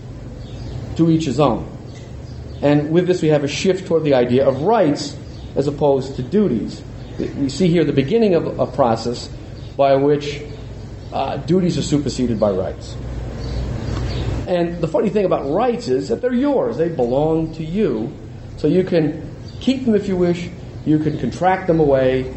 [0.96, 1.70] To each his own.
[2.64, 5.16] And with this, we have a shift toward the idea of rights
[5.56, 6.82] as opposed to duties.
[7.20, 9.30] We see here the beginning of a process
[9.78, 10.42] by which
[11.14, 12.96] uh, duties are superseded by rights.
[14.50, 18.12] And the funny thing about rights is that they're yours, they belong to you.
[18.58, 20.50] So you can keep them if you wish,
[20.88, 22.36] you can contract them away,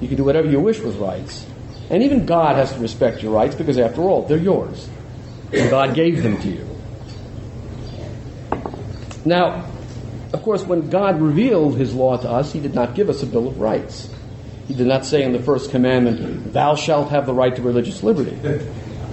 [0.00, 1.44] you can do whatever you wish with rights.
[1.90, 4.88] And even God has to respect your rights because, after all, they're yours.
[5.52, 6.68] And God gave them to you.
[9.24, 9.68] Now,
[10.32, 13.26] of course, when God revealed his law to us, he did not give us a
[13.26, 14.08] Bill of Rights.
[14.68, 18.04] He did not say in the first commandment, Thou shalt have the right to religious
[18.04, 18.38] liberty.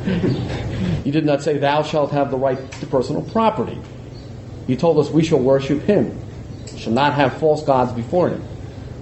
[1.03, 3.79] he did not say, Thou shalt have the right to personal property.
[4.67, 6.17] He told us we shall worship him,
[6.71, 8.43] we shall not have false gods before him,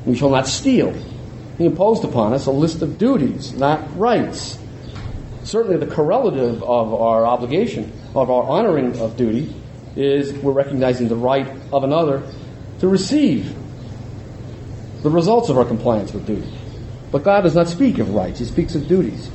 [0.06, 0.94] we shall not steal,
[1.58, 4.58] he imposed upon us a list of duties, not rights.
[5.44, 9.54] Certainly, the correlative of our obligation, of our honoring of duty,
[9.96, 12.24] is we're recognizing the right of another
[12.80, 13.56] to receive
[15.04, 16.52] the results of our compliance with duty.
[17.12, 19.30] But God does not speak of rights, He speaks of duties.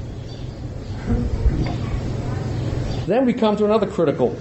[3.06, 4.36] Then we come to another critical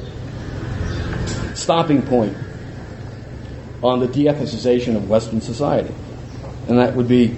[1.53, 2.35] stopping point
[3.83, 5.93] on the de-ethicization of Western society,
[6.67, 7.37] and that would be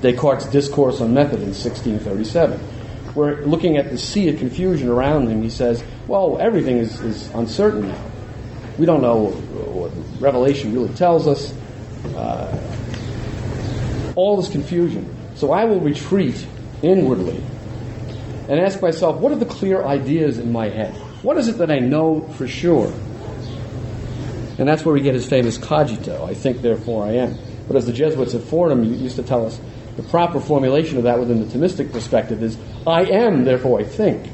[0.00, 2.58] Descartes' Discourse on Method in 1637,
[3.14, 7.28] where looking at the sea of confusion around him, he says, well, everything is, is
[7.34, 8.04] uncertain now.
[8.78, 11.54] We don't know what Revelation really tells us.
[12.16, 12.58] Uh,
[14.14, 15.14] all this confusion.
[15.34, 16.46] So I will retreat
[16.82, 17.42] inwardly
[18.48, 20.94] and ask myself, what are the clear ideas in my head?
[21.22, 22.92] What is it that I know for sure?
[24.58, 27.38] And that's where we get his famous cogito, I think, therefore I am.
[27.66, 29.60] But as the Jesuits at Fordham used to tell us,
[29.96, 34.30] the proper formulation of that within the Thomistic perspective is I am, therefore I think.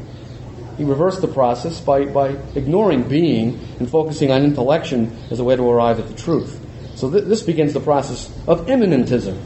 [0.76, 5.56] He reversed the process by, by ignoring being and focusing on intellection as a way
[5.56, 6.64] to arrive at the truth.
[6.94, 9.36] So th- this begins the process of immanentism,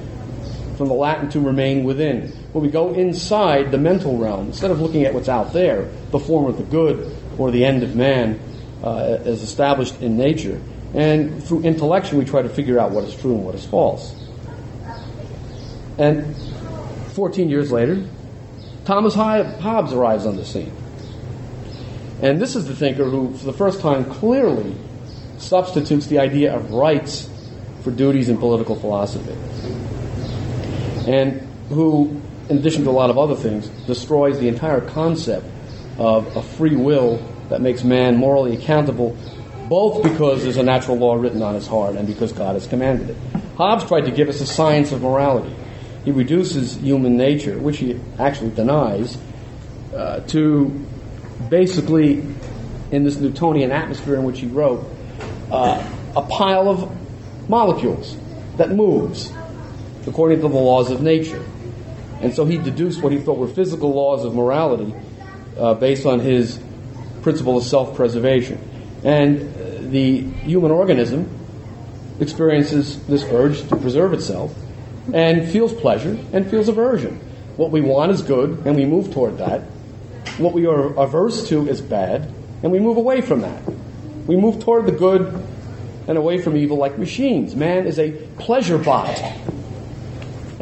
[0.77, 4.81] from the Latin to remain within, When we go inside the mental realm instead of
[4.81, 8.41] looking at what's out there, the form of the good or the end of man
[8.83, 10.61] uh, as established in nature.
[10.95, 14.15] And through intellection, we try to figure out what is true and what is false.
[15.99, 16.37] And
[17.13, 18.05] 14 years later,
[18.85, 20.73] Thomas Hobbes arrives on the scene.
[22.21, 24.75] And this is the thinker who, for the first time, clearly
[25.39, 27.29] substitutes the idea of rights
[27.83, 29.35] for duties in political philosophy.
[31.07, 35.47] And who, in addition to a lot of other things, destroys the entire concept
[35.99, 37.17] of a free will
[37.49, 39.17] that makes man morally accountable,
[39.69, 43.11] both because there's a natural law written on his heart and because God has commanded
[43.11, 43.17] it.
[43.57, 45.55] Hobbes tried to give us a science of morality.
[46.05, 49.19] He reduces human nature, which he actually denies,
[49.95, 50.69] uh, to
[51.49, 52.25] basically,
[52.91, 54.85] in this Newtonian atmosphere in which he wrote,
[55.51, 55.87] uh,
[56.17, 56.91] a pile of
[57.49, 58.17] molecules
[58.57, 59.33] that moves
[60.07, 61.45] according to the laws of nature.
[62.21, 64.95] And so he deduced what he thought were physical laws of morality
[65.59, 66.61] uh, based on his
[67.23, 68.59] principle of self preservation.
[69.05, 71.29] And the human organism
[72.21, 74.55] experiences this urge to preserve itself
[75.13, 77.17] and feels pleasure and feels aversion.
[77.57, 79.63] What we want is good, and we move toward that.
[80.39, 83.63] What we are averse to is bad, and we move away from that.
[84.27, 85.47] We move toward the good
[86.09, 87.55] and away from evil like machines.
[87.55, 89.21] Man is a pleasure bot,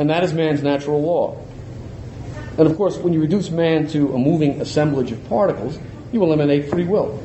[0.00, 1.38] and that is man's natural law.
[2.56, 5.78] And of course, when you reduce man to a moving assemblage of particles,
[6.10, 7.18] you eliminate free will.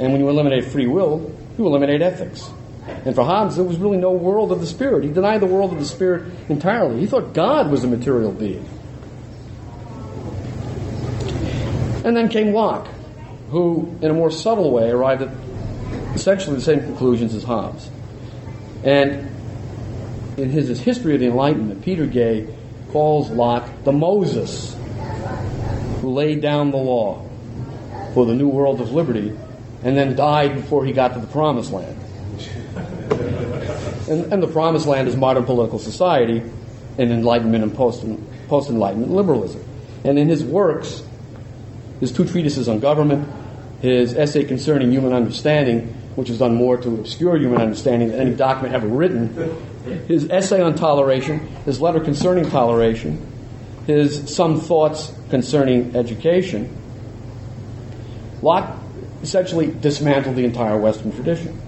[0.00, 2.50] And when you eliminate free will, you eliminate ethics.
[3.04, 5.04] And for Hobbes, there was really no world of the spirit.
[5.04, 6.98] He denied the world of the spirit entirely.
[6.98, 8.68] He thought God was a material being.
[12.04, 12.88] And then came Locke,
[13.50, 15.30] who, in a more subtle way, arrived at
[16.16, 17.88] essentially the same conclusions as Hobbes.
[18.82, 19.30] And
[20.36, 22.46] in his History of the Enlightenment, Peter Gay
[22.90, 24.76] calls Locke the Moses
[26.00, 27.26] who laid down the law
[28.14, 29.36] for the new world of liberty
[29.82, 31.96] and then died before he got to the promised land.
[34.08, 36.42] And, and the promised land is modern political society
[36.98, 38.04] and Enlightenment and post,
[38.48, 39.62] post-Enlightenment liberalism.
[40.04, 41.02] And in his works,
[42.00, 43.28] his two treatises on government,
[43.80, 48.34] his essay concerning human understanding, which has done more to obscure human understanding than any
[48.34, 53.24] document ever written, his essay on toleration, his letter concerning toleration,
[53.86, 56.76] his some thoughts concerning education,
[58.42, 58.76] Locke
[59.22, 61.60] essentially dismantled the entire Western tradition.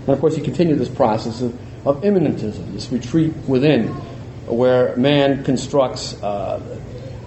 [0.00, 1.54] And of course, he continued this process of,
[1.86, 3.88] of immanentism, this retreat within,
[4.46, 6.78] where man constructs uh,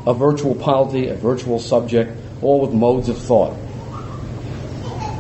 [0.06, 3.56] a virtual polity, a virtual subject, all with modes of thought.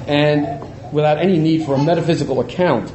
[0.08, 0.62] And
[0.92, 2.92] without any need for a metaphysical account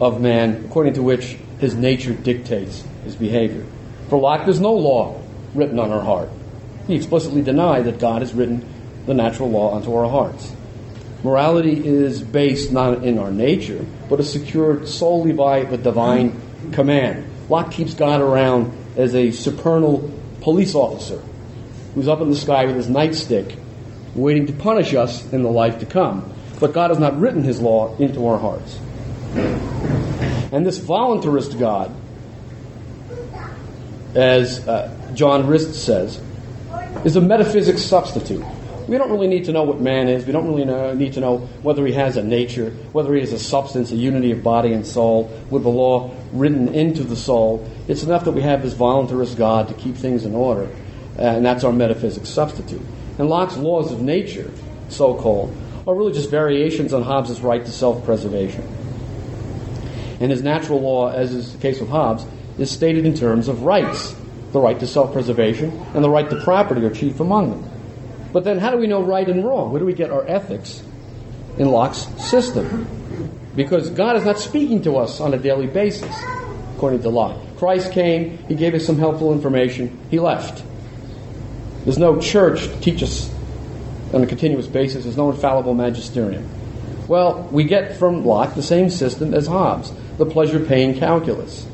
[0.00, 3.64] of man, according to which his nature dictates his behavior.
[4.08, 5.20] For Locke, there's no law
[5.54, 6.30] written on our heart.
[6.86, 8.64] He explicitly denied that God has written
[9.06, 10.52] the natural law onto our hearts.
[11.24, 16.40] Morality is based not in our nature, but is secured solely by the divine
[16.72, 17.28] command.
[17.48, 21.22] Locke keeps God around as a supernal police officer
[21.94, 23.58] who's up in the sky with his nightstick,
[24.14, 26.32] waiting to punish us in the life to come.
[26.60, 28.78] But God has not written his law into our hearts.
[30.52, 31.94] And this voluntarist God,
[34.14, 36.20] as uh, John Rist says,
[37.04, 38.44] is a metaphysics substitute.
[38.88, 40.26] We don't really need to know what man is.
[40.26, 43.32] We don't really know, need to know whether he has a nature, whether he is
[43.32, 47.68] a substance, a unity of body and soul, with the law written into the soul.
[47.88, 50.70] It's enough that we have this voluntarist God to keep things in order,
[51.18, 52.82] and that's our metaphysics substitute.
[53.18, 54.52] And Locke's laws of nature,
[54.88, 55.56] so called,
[55.86, 58.62] are really just variations on Hobbes' right to self preservation.
[60.20, 62.24] And his natural law, as is the case with Hobbes,
[62.58, 64.14] is stated in terms of rights.
[64.52, 67.70] The right to self preservation and the right to property are chief among them.
[68.32, 69.70] But then, how do we know right and wrong?
[69.70, 70.82] Where do we get our ethics
[71.58, 72.86] in Locke's system?
[73.54, 76.14] Because God is not speaking to us on a daily basis,
[76.74, 77.40] according to Locke.
[77.56, 80.62] Christ came, He gave us some helpful information, He left.
[81.84, 83.32] There's no church to teach us
[84.12, 86.48] on a continuous basis, there's no infallible magisterium.
[87.08, 91.66] Well, we get from Locke the same system as Hobbes, the pleasure pain calculus.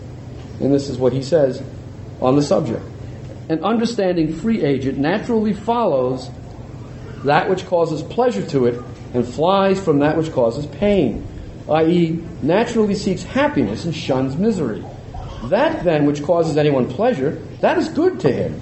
[0.61, 1.62] And this is what he says
[2.20, 2.82] on the subject.
[3.49, 6.30] An understanding free agent naturally follows
[7.24, 8.80] that which causes pleasure to it
[9.14, 11.26] and flies from that which causes pain.
[11.68, 14.84] i.e., naturally seeks happiness and shuns misery.
[15.45, 18.61] That then which causes anyone pleasure, that is good to him.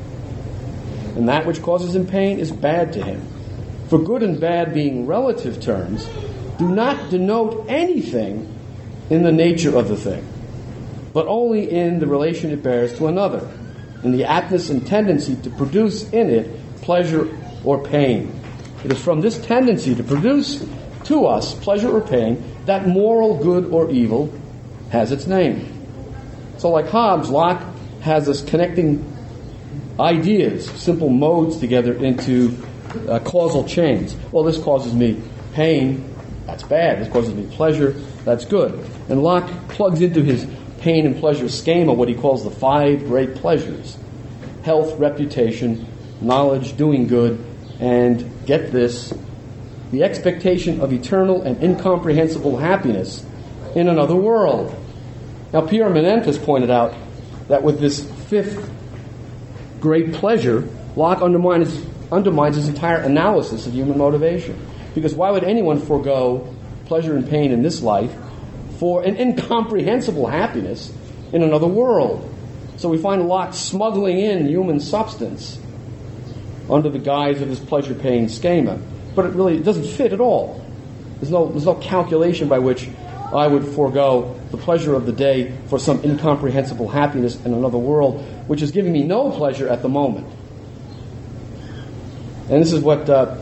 [1.16, 3.26] And that which causes him pain is bad to him.
[3.88, 6.08] For good and bad being relative terms,
[6.58, 8.49] do not denote anything
[9.10, 10.26] in the nature of the thing,
[11.12, 13.46] but only in the relation it bears to another,
[14.02, 16.48] in the aptness and tendency to produce in it
[16.80, 17.28] pleasure
[17.64, 18.40] or pain.
[18.84, 20.64] It is from this tendency to produce
[21.04, 24.32] to us pleasure or pain that moral good or evil
[24.90, 25.66] has its name.
[26.58, 27.62] So, like Hobbes, Locke
[28.02, 29.04] has us connecting
[29.98, 32.56] ideas, simple modes together into
[33.08, 34.16] uh, causal chains.
[34.32, 35.20] Well, this causes me
[35.52, 36.14] pain,
[36.46, 37.00] that's bad.
[37.00, 37.94] This causes me pleasure,
[38.24, 38.72] that's good.
[39.08, 40.46] And Locke plugs into his
[40.80, 43.96] pain and pleasure schema what he calls the five great pleasures
[44.62, 45.86] health, reputation,
[46.20, 47.42] knowledge, doing good,
[47.80, 49.12] and get this
[49.90, 53.24] the expectation of eternal and incomprehensible happiness
[53.74, 54.74] in another world.
[55.52, 56.94] Now, Pierre Manent pointed out
[57.48, 58.70] that with this fifth
[59.80, 64.64] great pleasure, Locke undermines, undermines his entire analysis of human motivation.
[64.94, 66.54] Because why would anyone forego
[66.90, 68.12] pleasure and pain in this life
[68.80, 70.92] for an incomprehensible happiness
[71.32, 72.28] in another world?
[72.78, 75.56] So we find Locke smuggling in human substance
[76.68, 78.76] under the guise of this pleasure pain schema.
[79.14, 80.66] But it really doesn't fit at all.
[81.20, 82.88] There's no, there's no calculation by which
[83.32, 88.20] I would forego the pleasure of the day for some incomprehensible happiness in another world,
[88.48, 90.26] which is giving me no pleasure at the moment.
[92.50, 93.36] And this is what uh,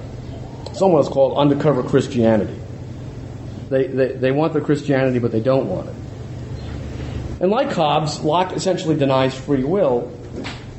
[0.75, 2.68] someone has called undercover Christianity.
[3.69, 5.95] They, they, they want the Christianity, but they don't want it.
[7.41, 10.13] And like Hobbes, Locke essentially denies free will,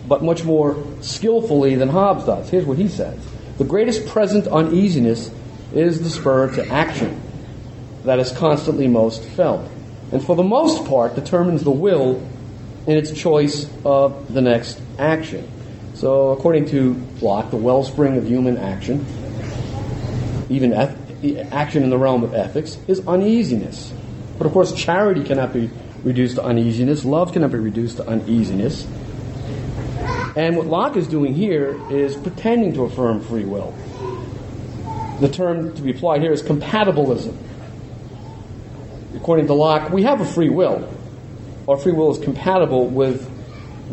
[0.08, 2.50] but much more skillfully than Hobbes does.
[2.50, 3.18] Here's what he says
[3.58, 5.32] The greatest present uneasiness
[5.74, 7.22] is the spur to action
[8.04, 9.70] that is constantly most felt,
[10.12, 12.26] and for the most part determines the will
[12.88, 15.50] in its choice of the next action.
[15.94, 19.06] So, according to Locke, the wellspring of human action,
[20.50, 20.98] even eth-
[21.51, 23.93] action in the realm of ethics, is uneasiness.
[24.38, 25.70] But of course, charity cannot be
[26.03, 28.88] reduced to uneasiness, love cannot be reduced to uneasiness.
[30.36, 33.74] And what Locke is doing here is pretending to affirm free will.
[35.20, 37.36] The term to be applied here is compatibilism
[39.15, 40.91] according to Locke, we have a free will.
[41.67, 43.30] Our free will is compatible with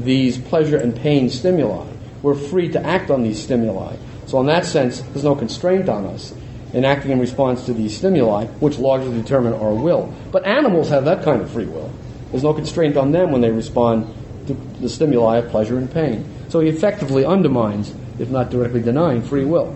[0.03, 1.87] these pleasure and pain stimuli.
[2.23, 3.97] We're free to act on these stimuli.
[4.27, 6.33] So, in that sense, there's no constraint on us
[6.77, 10.13] in acting in response to these stimuli, which largely determine our will.
[10.31, 11.91] But animals have that kind of free will.
[12.31, 14.15] There's no constraint on them when they respond
[14.47, 16.31] to the stimuli of pleasure and pain.
[16.49, 19.75] So he effectively undermines, if not directly denying, free will.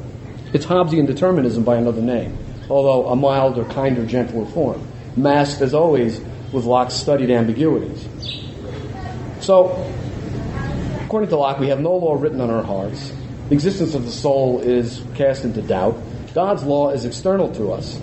[0.53, 2.37] It's Hobbesian determinism by another name,
[2.69, 4.87] although a milder, kinder, gentler form
[5.17, 6.21] masked as always
[6.53, 8.09] with Locke's studied ambiguities.
[9.41, 9.91] So,
[11.05, 13.13] according to Locke, we have no law written on our hearts.
[13.49, 15.97] The existence of the soul is cast into doubt.
[16.35, 18.01] God's law is external to us.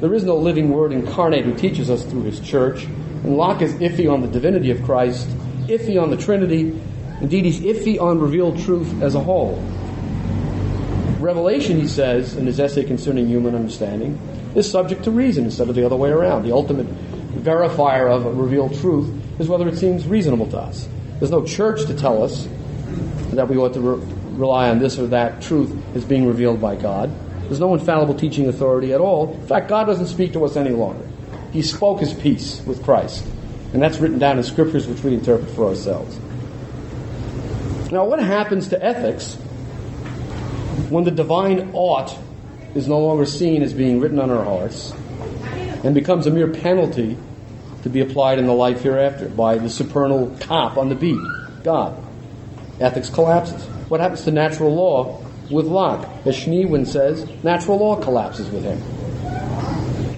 [0.00, 2.84] There is no living word incarnate who teaches us through his church.
[2.84, 5.28] And Locke is iffy on the divinity of Christ,
[5.66, 6.80] iffy on the Trinity.
[7.20, 9.62] Indeed, he's iffy on revealed truth as a whole.
[11.20, 14.18] Revelation, he says in his essay concerning human understanding,
[14.54, 16.44] is subject to reason instead of the other way around.
[16.44, 16.86] The ultimate
[17.34, 20.88] verifier of revealed truth is whether it seems reasonable to us.
[21.18, 22.48] There's no church to tell us
[23.32, 26.76] that we ought to re- rely on this or that truth as being revealed by
[26.76, 27.10] God.
[27.48, 29.32] There's no infallible teaching authority at all.
[29.32, 31.06] In fact, God doesn't speak to us any longer.
[31.50, 33.26] He spoke his peace with Christ.
[33.72, 36.18] And that's written down in scriptures which we interpret for ourselves.
[37.90, 39.36] Now, what happens to ethics
[40.90, 42.16] when the divine ought
[42.74, 44.92] is no longer seen as being written on our hearts
[45.84, 47.16] and becomes a mere penalty
[47.82, 51.20] to be applied in the life hereafter by the supernal cop on the beat,
[51.64, 51.96] God.
[52.78, 53.64] Ethics collapses.
[53.88, 56.08] What happens to natural law with Locke?
[56.24, 58.80] As Schneewind says, natural law collapses with him.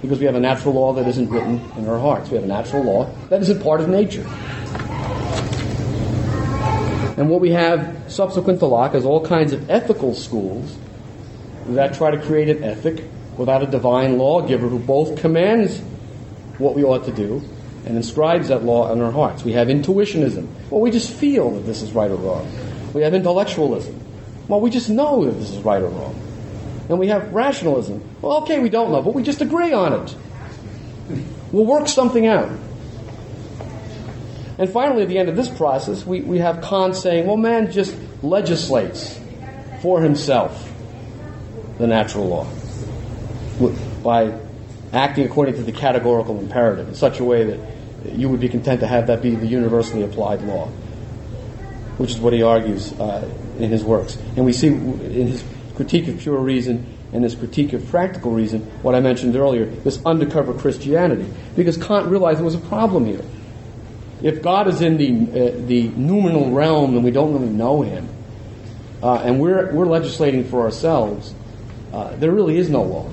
[0.01, 2.29] Because we have a natural law that isn't written in our hearts.
[2.29, 4.25] We have a natural law that isn't part of nature.
[7.17, 10.75] And what we have subsequent to Locke is all kinds of ethical schools
[11.67, 13.03] that try to create an ethic
[13.37, 15.79] without a divine lawgiver who both commands
[16.57, 17.41] what we ought to do
[17.85, 19.43] and inscribes that law in our hearts.
[19.43, 20.47] We have intuitionism.
[20.69, 22.51] Well, we just feel that this is right or wrong.
[22.93, 23.99] We have intellectualism.
[24.47, 26.15] Well, we just know that this is right or wrong.
[26.89, 28.03] And we have rationalism.
[28.21, 30.15] Well, okay, we don't know, but we just agree on it.
[31.51, 32.51] We'll work something out.
[34.57, 37.71] And finally, at the end of this process, we, we have Kant saying, well, man
[37.71, 39.19] just legislates
[39.81, 40.71] for himself
[41.77, 42.47] the natural law
[44.03, 44.37] by
[44.93, 47.59] acting according to the categorical imperative in such a way that
[48.13, 50.67] you would be content to have that be the universally applied law,
[51.97, 53.27] which is what he argues uh,
[53.61, 54.17] in his works.
[54.35, 55.43] And we see in his
[55.75, 60.03] critique of pure reason and his critique of practical reason what I mentioned earlier, this
[60.05, 61.25] undercover Christianity.
[61.55, 63.23] Because Kant realized there was a problem here.
[64.21, 68.07] If God is in the, uh, the noumenal realm and we don't really know him,
[69.01, 71.33] uh, and we're, we're legislating for ourselves,
[71.91, 73.09] uh, there really is no law.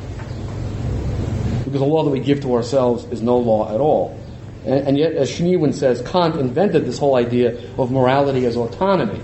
[1.65, 4.19] Because the law that we give to ourselves is no law at all.
[4.65, 9.21] And, and yet, as Schneewind says, Kant invented this whole idea of morality as autonomy.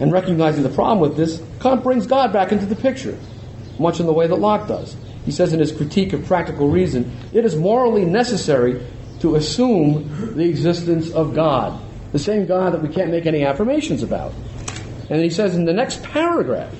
[0.00, 3.18] And recognizing the problem with this, Kant brings God back into the picture,
[3.78, 4.96] much in the way that Locke does.
[5.24, 8.84] He says in his critique of practical reason, it is morally necessary
[9.20, 11.80] to assume the existence of God,
[12.12, 14.32] the same God that we can't make any affirmations about.
[15.08, 16.74] And he says in the next paragraph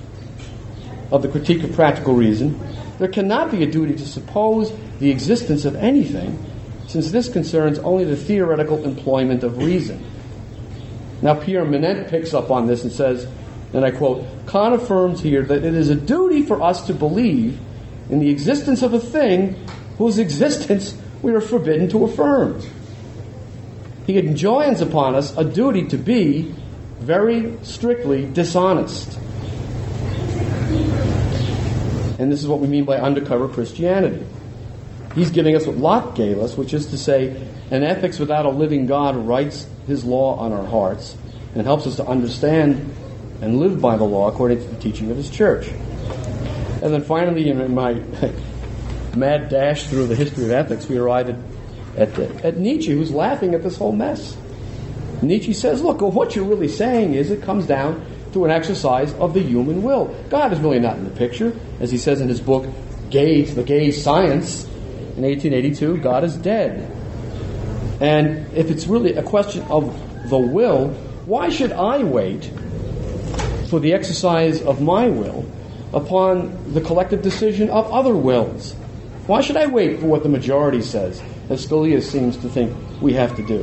[1.10, 2.60] of the critique of practical reason,
[2.98, 6.44] there cannot be a duty to suppose the existence of anything,
[6.86, 10.04] since this concerns only the theoretical employment of reason.
[11.24, 13.26] Now, Pierre Manent picks up on this and says,
[13.72, 17.58] and I quote, Kant affirms here that it is a duty for us to believe
[18.10, 19.56] in the existence of a thing
[19.96, 22.60] whose existence we are forbidden to affirm.
[24.06, 26.54] He enjoins upon us a duty to be
[27.00, 29.18] very strictly dishonest.
[32.18, 34.26] And this is what we mean by undercover Christianity.
[35.14, 38.50] He's giving us what Locke gave us, which is to say, an ethics without a
[38.50, 41.16] living God writes his law on our hearts
[41.54, 42.94] and helps us to understand
[43.40, 45.68] and live by the law according to the teaching of his church.
[45.68, 47.94] And then finally, in my
[49.16, 51.38] mad dash through the history of ethics, we arrive at,
[51.96, 54.36] at, at Nietzsche, who's laughing at this whole mess.
[55.22, 59.32] Nietzsche says, look, what you're really saying is it comes down to an exercise of
[59.32, 60.06] the human will.
[60.28, 61.58] God is really not in the picture.
[61.80, 62.66] As he says in his book,
[63.10, 64.64] Gay, The Gay Science,
[65.16, 66.90] in 1882, God is dead.
[68.04, 70.88] And if it's really a question of the will,
[71.24, 72.44] why should I wait
[73.70, 75.50] for the exercise of my will
[75.94, 78.74] upon the collective decision of other wills?
[79.26, 83.14] Why should I wait for what the majority says, as Scalia seems to think we
[83.14, 83.62] have to do?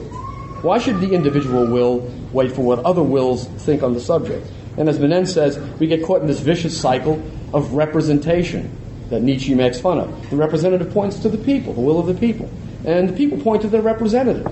[0.64, 4.48] Why should the individual will wait for what other wills think on the subject?
[4.76, 7.22] And as Manent says, we get caught in this vicious cycle
[7.54, 8.76] of representation
[9.12, 10.30] that Nietzsche makes fun of.
[10.32, 12.50] The representative points to the people, the will of the people,
[12.86, 14.46] and the people point to their representative.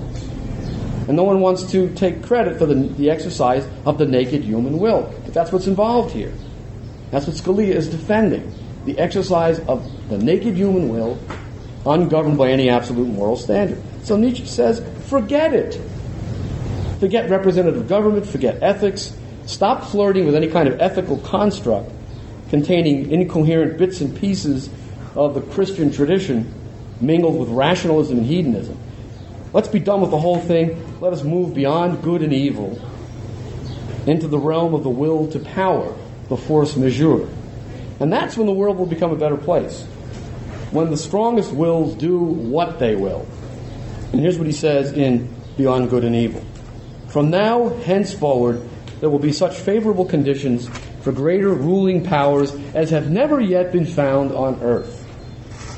[1.07, 4.77] And no one wants to take credit for the, the exercise of the naked human
[4.77, 5.11] will.
[5.25, 6.33] But that's what's involved here.
[7.09, 8.53] That's what Scalia is defending
[8.85, 11.19] the exercise of the naked human will,
[11.85, 13.81] ungoverned by any absolute moral standard.
[14.03, 15.79] So Nietzsche says, forget it.
[16.99, 19.15] Forget representative government, forget ethics,
[19.45, 21.91] stop flirting with any kind of ethical construct
[22.49, 24.69] containing incoherent bits and pieces
[25.15, 26.53] of the Christian tradition
[27.01, 28.77] mingled with rationalism and hedonism.
[29.53, 30.99] Let's be done with the whole thing.
[31.01, 32.79] Let us move beyond good and evil
[34.05, 35.95] into the realm of the will to power,
[36.27, 37.27] the force majeure.
[37.99, 39.83] And that's when the world will become a better place.
[40.71, 43.27] When the strongest wills do what they will.
[44.11, 46.43] And here's what he says in Beyond Good and Evil.
[47.07, 48.61] From now henceforward,
[48.99, 50.67] there will be such favorable conditions
[51.01, 54.98] for greater ruling powers as have never yet been found on earth.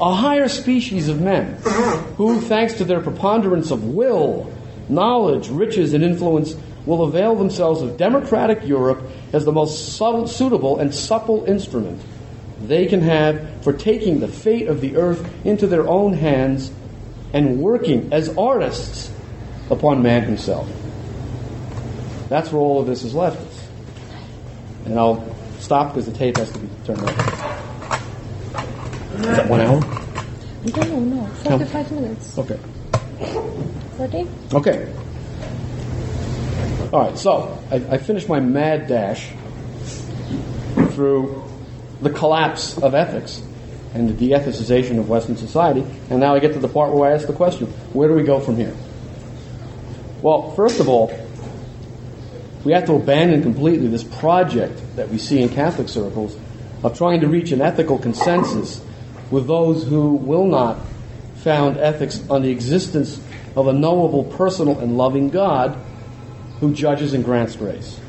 [0.02, 1.58] A higher species of men,
[2.18, 4.52] who, thanks to their preponderance of will,
[4.90, 6.56] knowledge, riches, and influence,
[6.88, 12.02] will avail themselves of democratic Europe as the most subtle, suitable and supple instrument
[12.64, 16.72] they can have for taking the fate of the earth into their own hands
[17.34, 19.12] and working as artists
[19.70, 20.68] upon man himself.
[22.30, 23.68] That's where all of this has left us.
[24.86, 27.61] And I'll stop because the tape has to be turned off.
[29.22, 29.80] Is that one hour?
[30.64, 31.28] I don't no, no.
[31.28, 32.38] 45 minutes.
[32.40, 32.60] Okay.
[33.98, 34.28] 40?
[34.54, 34.94] Okay.
[36.92, 39.32] All right, so I, I finished my mad dash
[40.92, 41.44] through
[42.02, 43.44] the collapse of ethics
[43.94, 47.14] and the de-ethicization of Western society, and now I get to the part where I
[47.14, 48.76] ask the question, where do we go from here?
[50.24, 51.14] Well, first of all,
[52.64, 56.36] we have to abandon completely this project that we see in Catholic circles
[56.84, 58.84] of trying to reach an ethical consensus
[59.32, 60.78] with those who will not
[61.38, 63.20] found ethics on the existence
[63.56, 65.78] of a knowable, personal, and loving God
[66.60, 68.00] who judges and grants grace.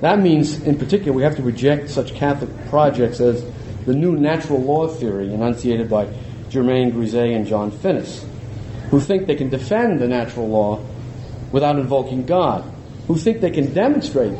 [0.00, 3.44] That means, in particular, we have to reject such Catholic projects as
[3.86, 6.12] the new natural law theory enunciated by
[6.50, 8.24] Germain Grisez and John Finnis,
[8.90, 10.84] who think they can defend the natural law
[11.52, 12.64] without invoking God,
[13.06, 14.36] who think they can demonstrate,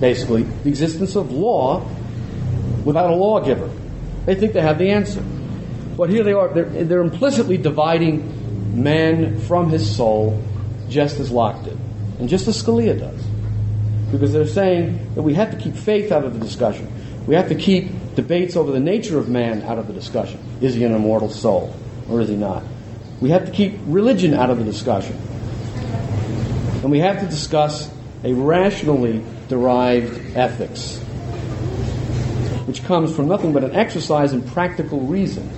[0.00, 1.86] basically, the existence of law
[2.84, 3.70] without a lawgiver.
[4.24, 5.22] They think they have the answer.
[5.96, 10.42] But here they are, they're, they're implicitly dividing man from his soul,
[10.88, 11.78] just as Locke did,
[12.18, 13.22] and just as Scalia does.
[14.12, 16.92] Because they're saying that we have to keep faith out of the discussion.
[17.26, 20.38] We have to keep debates over the nature of man out of the discussion.
[20.60, 21.74] Is he an immortal soul,
[22.08, 22.62] or is he not?
[23.20, 25.16] We have to keep religion out of the discussion.
[26.82, 27.90] And we have to discuss
[28.22, 30.98] a rationally derived ethics,
[32.66, 35.50] which comes from nothing but an exercise in practical reason.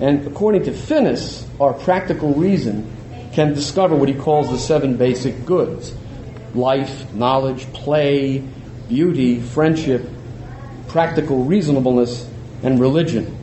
[0.00, 2.90] And according to Finnis, our practical reason
[3.32, 5.94] can discover what he calls the seven basic goods
[6.54, 8.42] life, knowledge, play,
[8.88, 10.08] beauty, friendship,
[10.88, 12.28] practical reasonableness,
[12.62, 13.36] and religion.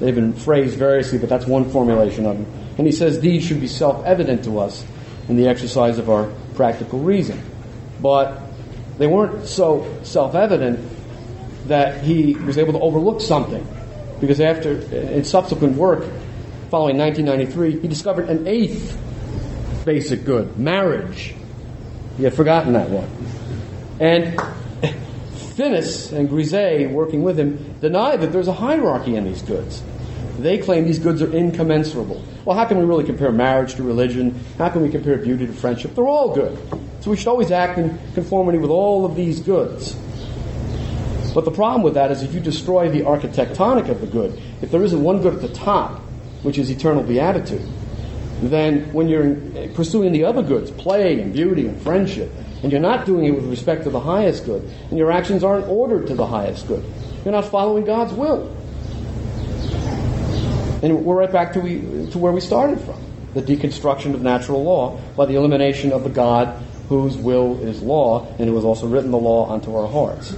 [0.00, 2.46] They've been phrased variously, but that's one formulation of them.
[2.78, 4.84] And he says these should be self evident to us
[5.28, 7.42] in the exercise of our practical reason.
[8.00, 8.40] But
[8.98, 10.80] they weren't so self evident
[11.66, 13.66] that he was able to overlook something.
[14.20, 16.04] Because after, in subsequent work,
[16.70, 18.98] following 1993, he discovered an eighth
[19.84, 21.34] basic good marriage.
[22.16, 23.08] He had forgotten that one.
[24.00, 24.36] And
[25.58, 29.82] Finnis and Grisez, working with him, deny that there's a hierarchy in these goods.
[30.38, 32.22] They claim these goods are incommensurable.
[32.44, 34.38] Well, how can we really compare marriage to religion?
[34.56, 35.94] How can we compare beauty to friendship?
[35.94, 36.56] They're all good.
[37.00, 39.96] So we should always act in conformity with all of these goods.
[41.38, 44.72] But the problem with that is if you destroy the architectonic of the good, if
[44.72, 46.00] there isn't one good at the top,
[46.42, 47.64] which is eternal beatitude,
[48.42, 49.36] then when you're
[49.68, 52.32] pursuing the other goods, play and beauty and friendship,
[52.64, 55.68] and you're not doing it with respect to the highest good, and your actions aren't
[55.68, 56.84] ordered to the highest good,
[57.24, 58.52] you're not following God's will.
[60.82, 63.00] And we're right back to, we, to where we started from
[63.34, 68.26] the deconstruction of natural law by the elimination of the God whose will is law
[68.40, 70.34] and who has also written the law onto our hearts.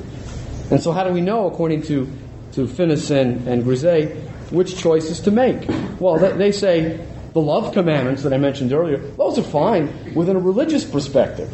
[0.71, 2.09] And so, how do we know, according to,
[2.53, 4.15] to Finnis and, and Grisez,
[4.51, 5.69] which choices to make?
[6.01, 10.37] Well, they, they say the love commandments that I mentioned earlier, those are fine within
[10.37, 11.51] a religious perspective.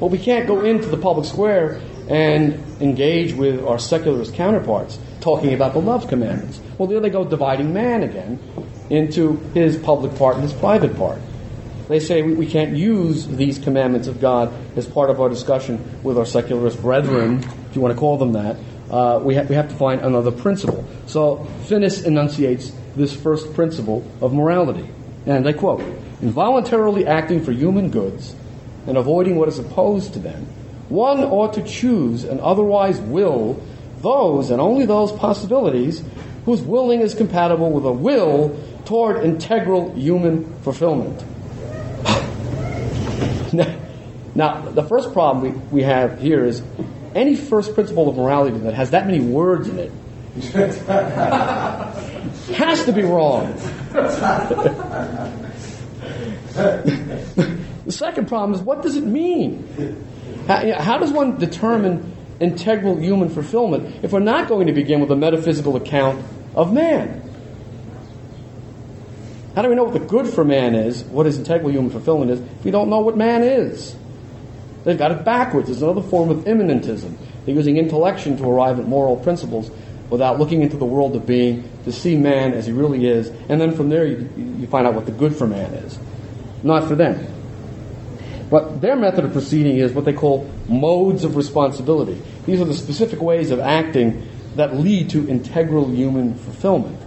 [0.00, 5.54] But we can't go into the public square and engage with our secularist counterparts talking
[5.54, 6.60] about the love commandments.
[6.76, 8.40] Well, there they go dividing man again
[8.90, 11.20] into his public part and his private part.
[11.88, 16.00] They say we, we can't use these commandments of God as part of our discussion
[16.02, 18.56] with our secularist brethren, if you want to call them that.
[18.90, 20.86] Uh, we, ha- we have to find another principle.
[21.06, 24.88] So Finnis enunciates this first principle of morality.
[25.26, 25.80] And I quote
[26.20, 28.34] Involuntarily acting for human goods
[28.86, 30.46] and avoiding what is opposed to them,
[30.88, 33.60] one ought to choose and otherwise will
[34.02, 36.02] those and only those possibilities
[36.44, 41.24] whose willing is compatible with a will toward integral human fulfillment.
[44.34, 46.62] Now, the first problem we, we have here is
[47.14, 49.92] any first principle of morality that has that many words in it
[52.56, 53.52] has to be wrong.
[57.84, 60.06] the second problem is what does it mean?
[60.46, 65.10] How, how does one determine integral human fulfillment if we're not going to begin with
[65.10, 67.22] a metaphysical account of man?
[69.54, 72.30] How do we know what the good for man is, what his integral human fulfillment
[72.30, 73.94] is, if we don't know what man is?
[74.84, 75.68] They've got it backwards.
[75.68, 77.16] It's another form of immanentism.
[77.44, 79.70] They're using intellection to arrive at moral principles
[80.10, 83.60] without looking into the world of being to see man as he really is, and
[83.60, 85.98] then from there you, you find out what the good for man is.
[86.62, 87.26] Not for them.
[88.50, 92.20] But their method of proceeding is what they call modes of responsibility.
[92.44, 97.01] These are the specific ways of acting that lead to integral human fulfillment.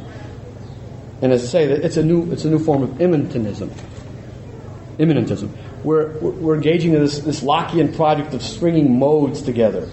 [1.21, 3.69] And as I say, it's a new, it's a new form of immanentism.
[4.97, 5.49] Immanentism.
[5.83, 9.89] We're, we're engaging in this, this Lockean project of stringing modes together,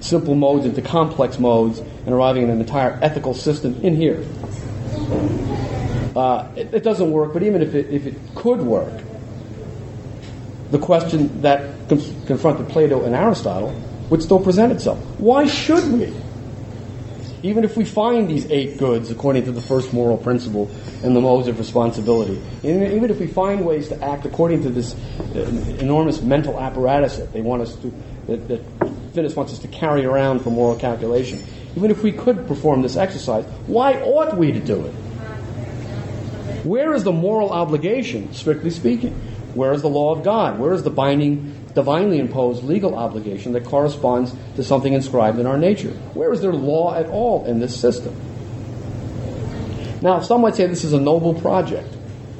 [0.00, 4.24] simple modes into complex modes, and arriving at an entire ethical system in here.
[6.16, 9.02] Uh, it, it, doesn't work, but even if it, if it could work,
[10.70, 13.70] the question that confronted Plato and Aristotle
[14.08, 14.98] would still present itself.
[15.18, 16.12] Why should we?
[17.42, 20.70] Even if we find these eight goods according to the first moral principle
[21.02, 24.94] and the modes of responsibility, even if we find ways to act according to this
[24.94, 25.38] uh,
[25.78, 27.92] enormous mental apparatus that they want us to,
[28.26, 31.42] that, that wants us to carry around for moral calculation,
[31.76, 34.92] even if we could perform this exercise, why ought we to do it?
[36.64, 39.12] Where is the moral obligation, strictly speaking?
[39.54, 40.58] Where is the law of God?
[40.58, 45.58] Where is the binding divinely imposed legal obligation that corresponds to something inscribed in our
[45.58, 45.92] nature.
[46.14, 48.14] Where is there law at all in this system?
[50.02, 51.94] Now, some might say this is a noble project,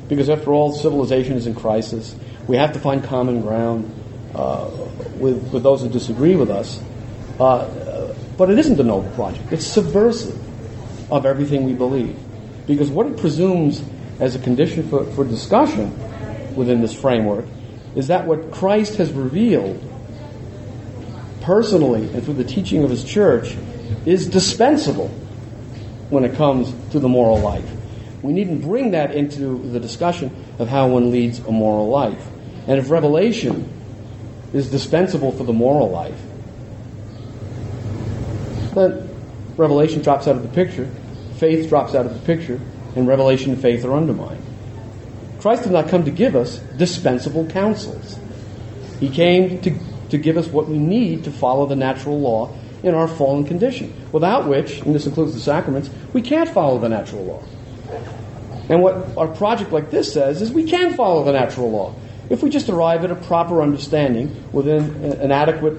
[0.08, 2.16] because after all, civilization is in crisis.
[2.48, 3.92] We have to find common ground
[4.34, 4.70] uh,
[5.16, 6.80] with, with those who disagree with us.
[7.38, 7.68] Uh,
[8.40, 9.52] But it isn't a noble project.
[9.52, 10.40] It's subversive
[11.12, 12.16] of everything we believe.
[12.66, 13.82] Because what it presumes
[14.18, 15.92] as a condition for, for discussion
[16.56, 17.44] within this framework
[17.95, 19.82] is that what Christ has revealed
[21.43, 23.57] personally and through the teaching of his church
[24.07, 25.09] is dispensable
[26.11, 27.68] when it comes to the moral life.
[28.22, 32.26] We needn't bring that into the discussion of how one leads a moral life.
[32.66, 33.68] And if revelation
[34.53, 36.20] is dispensable for the moral life,
[38.74, 39.09] then
[39.57, 40.91] revelation drops out of the picture,
[41.36, 42.61] faith drops out of the picture,
[42.95, 44.39] and revelation and faith are undermined.
[45.41, 48.18] Christ did not come to give us dispensable counsels.
[48.99, 49.78] He came to,
[50.11, 53.95] to give us what we need to follow the natural law in our fallen condition,
[54.12, 57.43] without which, and this includes the sacraments, we can't follow the natural law.
[58.68, 61.95] And what our project like this says is we can follow the natural law
[62.30, 64.82] if we just arrive at a proper understanding within
[65.20, 65.76] an adequate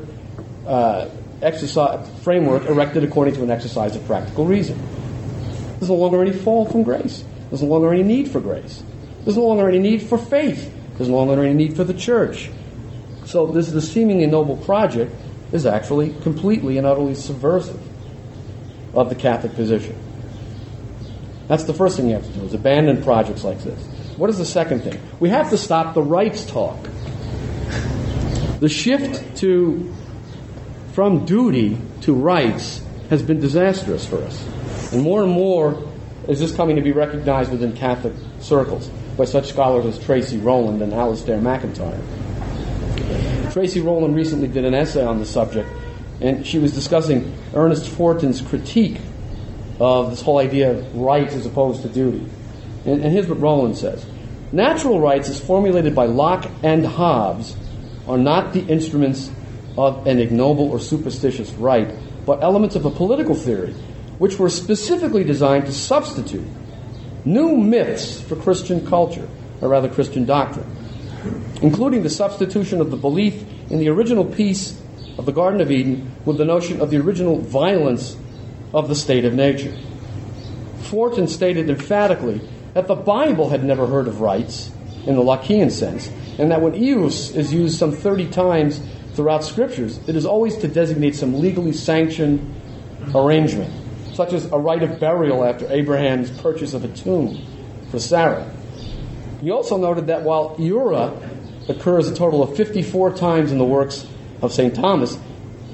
[0.67, 1.07] uh,
[1.41, 4.77] exercise framework erected according to an exercise of practical reason.
[5.79, 7.23] There's no longer any fall from grace.
[7.49, 8.83] There's no longer any need for grace.
[9.23, 10.73] There's no longer any need for faith.
[10.97, 12.49] There's no longer any need for the church.
[13.25, 15.13] So this the seemingly noble project
[15.51, 17.79] is actually completely and utterly subversive
[18.93, 19.95] of the Catholic position.
[21.47, 23.81] That's the first thing you have to do is abandon projects like this.
[24.17, 25.01] What is the second thing?
[25.19, 26.77] We have to stop the rights talk.
[28.59, 29.93] The shift to
[30.93, 34.45] from duty to rights has been disastrous for us.
[34.93, 35.89] And more and more
[36.27, 38.89] is this coming to be recognized within Catholic circles
[39.21, 42.01] by such scholars as Tracey Rowland and Alasdair MacIntyre.
[43.51, 45.69] Tracey Rowland recently did an essay on the subject,
[46.21, 48.99] and she was discussing Ernest Fortin's critique
[49.79, 52.27] of this whole idea of rights as opposed to duty.
[52.83, 54.03] And, and here's what Rowland says
[54.51, 57.55] Natural rights, as formulated by Locke and Hobbes,
[58.07, 59.29] are not the instruments
[59.77, 61.93] of an ignoble or superstitious right,
[62.25, 63.73] but elements of a political theory
[64.17, 66.47] which were specifically designed to substitute
[67.25, 69.27] new myths for Christian culture,
[69.61, 70.65] or rather Christian doctrine,
[71.61, 74.79] including the substitution of the belief in the original peace
[75.17, 78.17] of the Garden of Eden with the notion of the original violence
[78.73, 79.75] of the state of nature.
[80.81, 82.41] Fortin stated emphatically
[82.73, 84.71] that the Bible had never heard of rights
[85.05, 86.09] in the Lockean sense,
[86.39, 88.81] and that when ius is used some 30 times
[89.13, 92.55] throughout scriptures, it is always to designate some legally sanctioned
[93.13, 93.80] arrangement
[94.13, 97.45] such as a rite of burial after Abraham's purchase of a tomb
[97.89, 98.51] for Sarah.
[99.41, 101.29] He also noted that while iura
[101.69, 104.05] occurs a total of 54 times in the works
[104.41, 104.75] of St.
[104.75, 105.17] Thomas,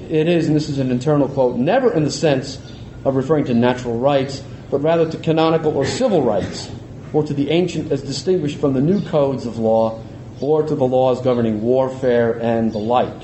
[0.08, 2.58] it is, and this is an internal quote, never in the sense
[3.04, 6.70] of referring to natural rights, but rather to canonical or civil rights,
[7.12, 10.02] or to the ancient as distinguished from the new codes of law,
[10.40, 13.22] or to the laws governing warfare and the like.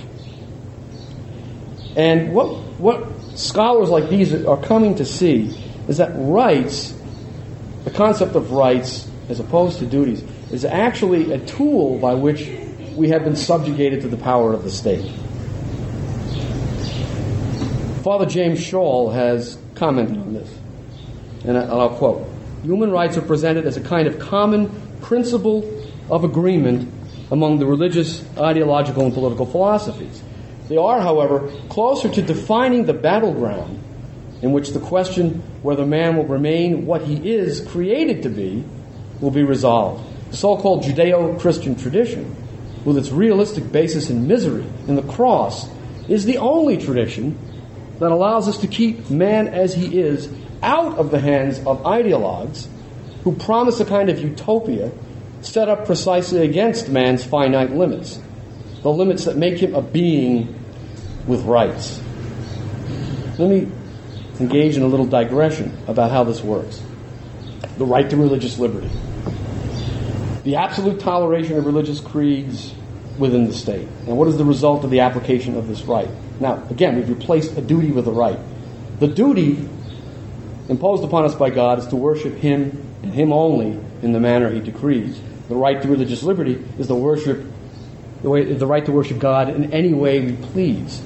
[1.96, 2.48] And what,
[2.78, 5.56] what scholars like these are coming to see
[5.88, 6.94] is that rights,
[7.84, 10.22] the concept of rights as opposed to duties,
[10.52, 12.48] is actually a tool by which
[12.94, 15.10] we have been subjugated to the power of the state.
[18.02, 20.58] Father James Schall has commented on this,
[21.44, 22.28] and I'll quote
[22.62, 24.70] Human rights are presented as a kind of common
[25.00, 25.70] principle
[26.10, 26.92] of agreement
[27.30, 30.22] among the religious, ideological, and political philosophies.
[30.68, 33.80] They are, however, closer to defining the battleground
[34.42, 38.64] in which the question whether man will remain what he is created to be
[39.20, 40.04] will be resolved.
[40.30, 42.34] The so called Judeo Christian tradition,
[42.84, 45.68] with its realistic basis in misery and the cross,
[46.08, 47.38] is the only tradition
[47.98, 50.28] that allows us to keep man as he is
[50.62, 52.66] out of the hands of ideologues
[53.22, 54.90] who promise a kind of utopia
[55.40, 58.18] set up precisely against man's finite limits
[58.84, 60.62] the limits that make him a being
[61.26, 62.02] with rights.
[63.38, 63.66] Let me
[64.38, 66.82] engage in a little digression about how this works.
[67.78, 68.90] The right to religious liberty.
[70.44, 72.74] The absolute toleration of religious creeds
[73.18, 73.88] within the state.
[74.06, 76.10] And what is the result of the application of this right?
[76.38, 78.38] Now, again, we've replaced a duty with a right.
[79.00, 79.66] The duty
[80.68, 84.50] imposed upon us by God is to worship Him and Him only in the manner
[84.50, 85.18] He decrees.
[85.48, 87.46] The right to religious liberty is the worship
[88.24, 91.00] the, way, the right to worship God in any way we please.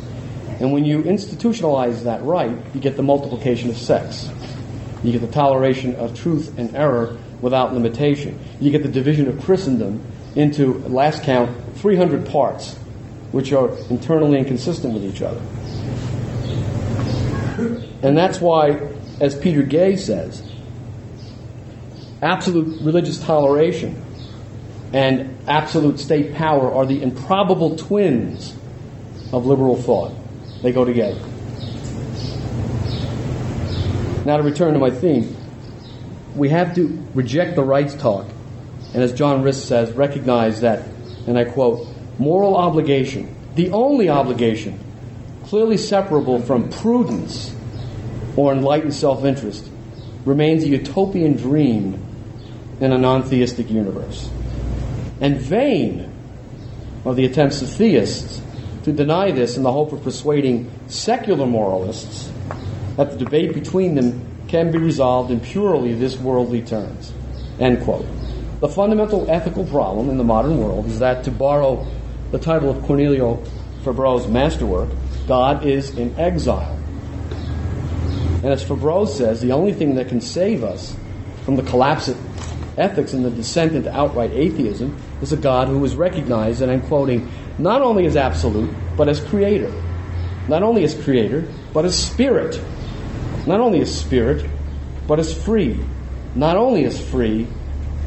[0.60, 4.30] And when you institutionalize that right, you get the multiplication of sects.
[5.02, 8.38] You get the toleration of truth and error without limitation.
[8.60, 10.00] You get the division of Christendom
[10.36, 12.76] into, last count, 300 parts,
[13.32, 15.40] which are internally inconsistent with each other.
[18.02, 20.40] And that's why, as Peter Gay says,
[22.22, 24.04] absolute religious toleration
[24.92, 28.54] and absolute state power are the improbable twins
[29.32, 30.12] of liberal thought.
[30.62, 31.20] They go together.
[34.24, 35.36] Now, to return to my theme,
[36.34, 38.26] we have to reject the rights talk,
[38.94, 40.86] and as John Rist says, recognize that,
[41.26, 41.86] and I quote,
[42.18, 44.78] moral obligation, the only obligation
[45.44, 47.54] clearly separable from prudence
[48.36, 49.68] or enlightened self interest,
[50.24, 52.04] remains a utopian dream
[52.80, 54.30] in a non theistic universe.
[55.20, 56.12] And vain
[57.04, 58.40] are the attempts of theists
[58.84, 62.30] to deny this in the hope of persuading secular moralists
[62.96, 67.12] that the debate between them can be resolved in purely this worldly terms.
[67.60, 68.06] End quote.
[68.60, 71.86] The fundamental ethical problem in the modern world is that, to borrow
[72.30, 73.42] the title of Cornelio
[73.84, 74.88] Fabro's masterwork,
[75.26, 76.76] God is in exile.
[78.42, 80.96] And as Fabreau says, the only thing that can save us
[81.44, 85.84] from the collapse of ethics and the descent into outright atheism is a God who
[85.84, 89.72] is recognized, and I'm quoting, not only as absolute, but as creator.
[90.48, 92.60] Not only as creator, but as spirit.
[93.46, 94.48] Not only as spirit,
[95.06, 95.78] but as free.
[96.34, 97.46] Not only as free,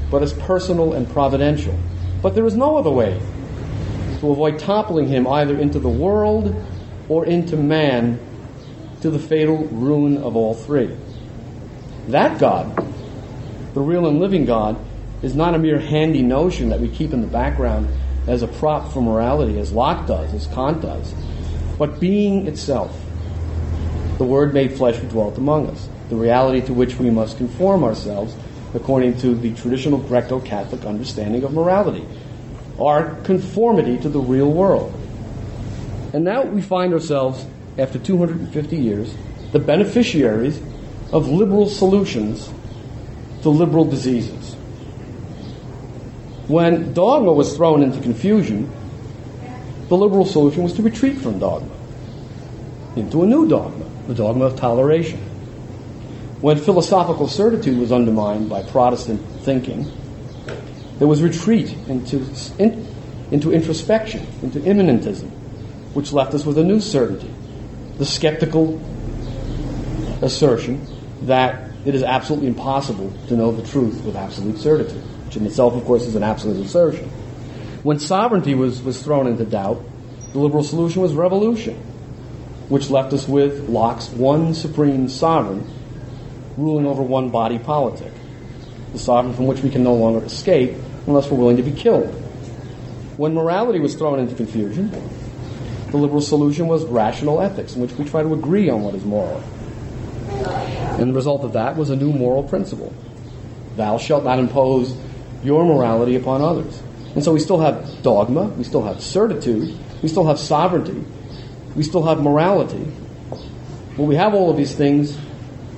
[0.09, 1.77] but as personal and providential.
[2.21, 3.19] But there is no other way
[4.19, 6.55] to avoid toppling him either into the world
[7.09, 8.19] or into man
[9.01, 10.95] to the fatal ruin of all three.
[12.07, 12.75] That God,
[13.73, 14.77] the real and living God,
[15.21, 17.87] is not a mere handy notion that we keep in the background
[18.27, 21.13] as a prop for morality, as Locke does, as Kant does,
[21.77, 22.99] but being itself,
[24.17, 27.83] the Word made flesh who dwelt among us, the reality to which we must conform
[27.83, 28.35] ourselves
[28.73, 32.05] according to the traditional Greco Catholic understanding of morality,
[32.79, 34.93] our conformity to the real world.
[36.13, 37.45] And now we find ourselves,
[37.77, 39.15] after 250 years,
[39.51, 40.61] the beneficiaries
[41.11, 42.49] of liberal solutions
[43.41, 44.40] to liberal diseases.
[46.51, 48.69] When dogma was thrown into confusion,
[49.87, 51.71] the liberal solution was to retreat from dogma
[52.97, 55.19] into a new dogma, the dogma of toleration.
[56.41, 59.89] When philosophical certitude was undermined by Protestant thinking,
[60.99, 62.27] there was retreat into,
[62.59, 62.85] in,
[63.31, 65.29] into introspection, into immanentism,
[65.93, 67.33] which left us with a new certainty
[67.97, 68.81] the skeptical
[70.21, 70.85] assertion
[71.21, 75.73] that it is absolutely impossible to know the truth with absolute certitude, which in itself,
[75.75, 77.07] of course, is an absolute assertion.
[77.83, 79.81] When sovereignty was, was thrown into doubt,
[80.33, 81.75] the liberal solution was revolution,
[82.67, 85.65] which left us with Locke's one supreme sovereign
[86.57, 88.11] ruling over one body politic,
[88.91, 90.75] the sovereign from which we can no longer escape
[91.07, 92.09] unless we're willing to be killed.
[93.15, 94.91] When morality was thrown into confusion,
[95.91, 99.05] the liberal solution was rational ethics, in which we try to agree on what is
[99.05, 99.41] moral.
[100.99, 102.93] And the result of that was a new moral principle.
[103.77, 104.93] Thou shalt not impose
[105.43, 106.81] your morality upon others.
[107.15, 111.03] And so we still have dogma, we still have certitude, we still have sovereignty,
[111.75, 112.91] we still have morality.
[113.97, 115.17] But we have all of these things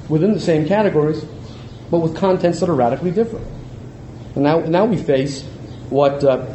[0.10, 1.24] within the same categories,
[1.90, 3.48] but with contents that are radically different.
[4.36, 5.44] And now, now we face
[5.90, 6.46] what uh,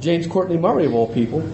[0.00, 1.48] James Courtney Murray, of all people,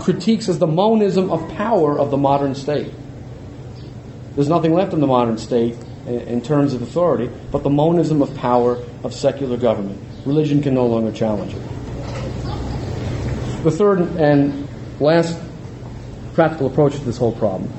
[0.00, 2.92] critiques as the monism of power of the modern state.
[4.34, 5.76] There's nothing left in the modern state
[6.06, 10.00] in terms of authority but the monism of power of secular government.
[10.24, 11.62] Religion can no longer challenge it.
[13.62, 14.68] The third and
[15.00, 15.38] last
[16.34, 17.72] practical approach to this whole problem.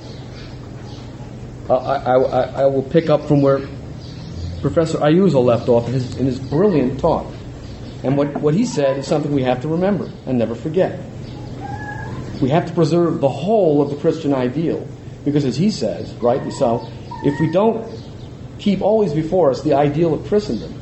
[1.70, 3.68] Uh, I, I, I will pick up from where
[4.62, 7.26] Professor Ayuso left off in his, in his brilliant talk.
[8.04, 11.00] And what, what he said is something we have to remember and never forget.
[12.42, 14.86] We have to preserve the whole of the Christian ideal.
[15.24, 16.90] Because as he says, rightly so,
[17.24, 18.03] if we don't
[18.64, 20.74] keep always before us the ideal of Christendom,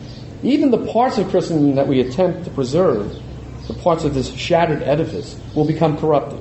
[0.44, 3.20] even the parts of Christendom that we attempt to preserve,
[3.68, 6.40] the parts of this shattered edifice, will become corrupted.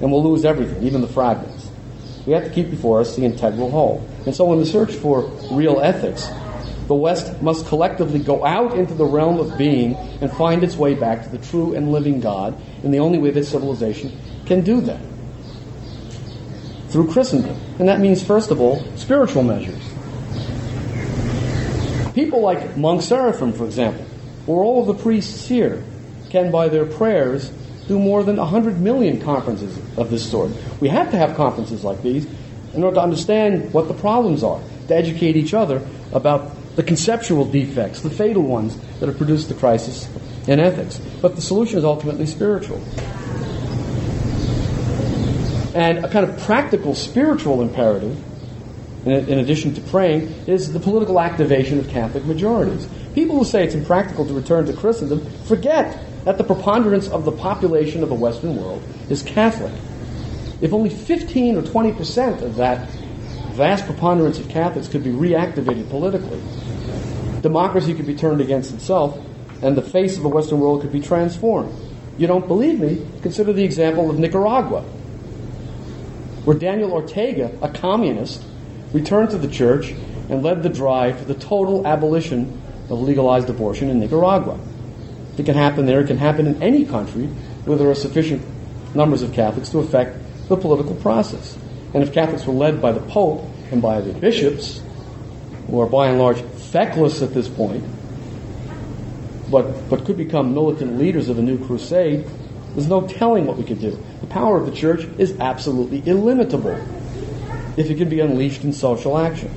[0.00, 1.70] And we'll lose everything, even the fragments.
[2.26, 4.06] We have to keep before us the integral whole.
[4.26, 6.28] And so in the search for real ethics,
[6.86, 10.94] the West must collectively go out into the realm of being and find its way
[10.94, 14.82] back to the true and living God in the only way that civilization can do
[14.82, 15.00] that
[16.88, 17.56] through Christendom.
[17.78, 19.93] And that means, first of all, spiritual measures.
[22.14, 24.06] People like Monk Seraphim, for example,
[24.46, 25.82] or all of the priests here,
[26.30, 27.50] can, by their prayers,
[27.88, 30.50] do more than 100 million conferences of this sort.
[30.80, 32.26] We have to have conferences like these
[32.72, 37.44] in order to understand what the problems are, to educate each other about the conceptual
[37.44, 40.08] defects, the fatal ones that have produced the crisis
[40.48, 41.00] in ethics.
[41.20, 42.82] But the solution is ultimately spiritual.
[45.74, 48.16] And a kind of practical spiritual imperative,
[49.06, 52.88] in, addition to praying, is the political activation of Catholic majorities.
[53.14, 57.32] People who say it's impractical to return to Christendom forget that the preponderance of the
[57.32, 59.72] population of the Western world is Catholic.
[60.60, 62.88] If only 15 or 20 percent of that
[63.54, 66.40] vast preponderance of Catholics could be reactivated politically.
[67.40, 69.16] Democracy could be turned against itself,
[69.62, 71.72] and the face of the Western world could be transformed.
[72.18, 73.06] You don't believe me?
[73.22, 74.82] Consider the example of Nicaragua,
[76.44, 78.44] where Daniel Ortega, a communist,
[78.94, 79.90] returned to the church
[80.30, 84.58] and led the drive for the total abolition of legalized abortion in Nicaragua.
[85.36, 87.26] It can happen there, it can happen in any country
[87.66, 88.40] where there are sufficient
[88.94, 90.16] numbers of Catholics to affect
[90.48, 91.58] the political process.
[91.92, 94.80] And if Catholics were led by the Pope and by the bishops,
[95.66, 97.84] who are by and large feckless at this point,
[99.50, 102.28] but, but could become militant leaders of a new crusade,
[102.74, 103.98] there's no telling what we could do.
[104.20, 106.78] The power of the church is absolutely illimitable
[107.76, 109.50] if it can be unleashed in social action.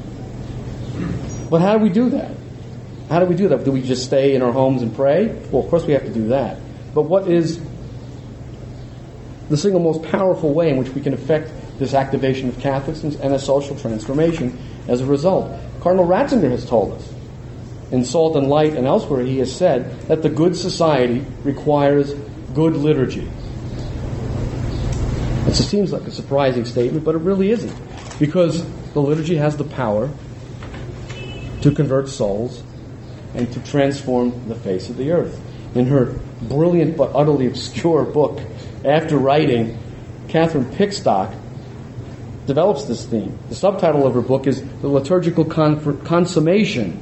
[1.50, 2.32] But how do we do that?
[3.10, 3.64] How do we do that?
[3.64, 5.28] Do we just stay in our homes and pray?
[5.52, 6.58] Well, of course we have to do that.
[6.94, 7.62] But what is
[9.50, 13.34] the single most powerful way in which we can affect this activation of Catholics and
[13.34, 14.58] a social transformation
[14.88, 15.52] as a result?
[15.80, 17.14] Cardinal Ratzinger has told us
[17.92, 22.14] in Salt and Light and elsewhere, he has said that the good society requires
[22.54, 23.30] good liturgy.
[25.48, 27.87] It seems like a surprising statement, but it really isn't.
[28.20, 30.10] Because the liturgy has the power
[31.62, 32.64] to convert souls
[33.34, 35.40] and to transform the face of the earth.
[35.76, 38.40] In her brilliant but utterly obscure book,
[38.84, 39.78] After Writing,
[40.28, 41.36] Catherine Pickstock
[42.48, 43.38] develops this theme.
[43.50, 47.00] The subtitle of her book is The Liturgical Consummation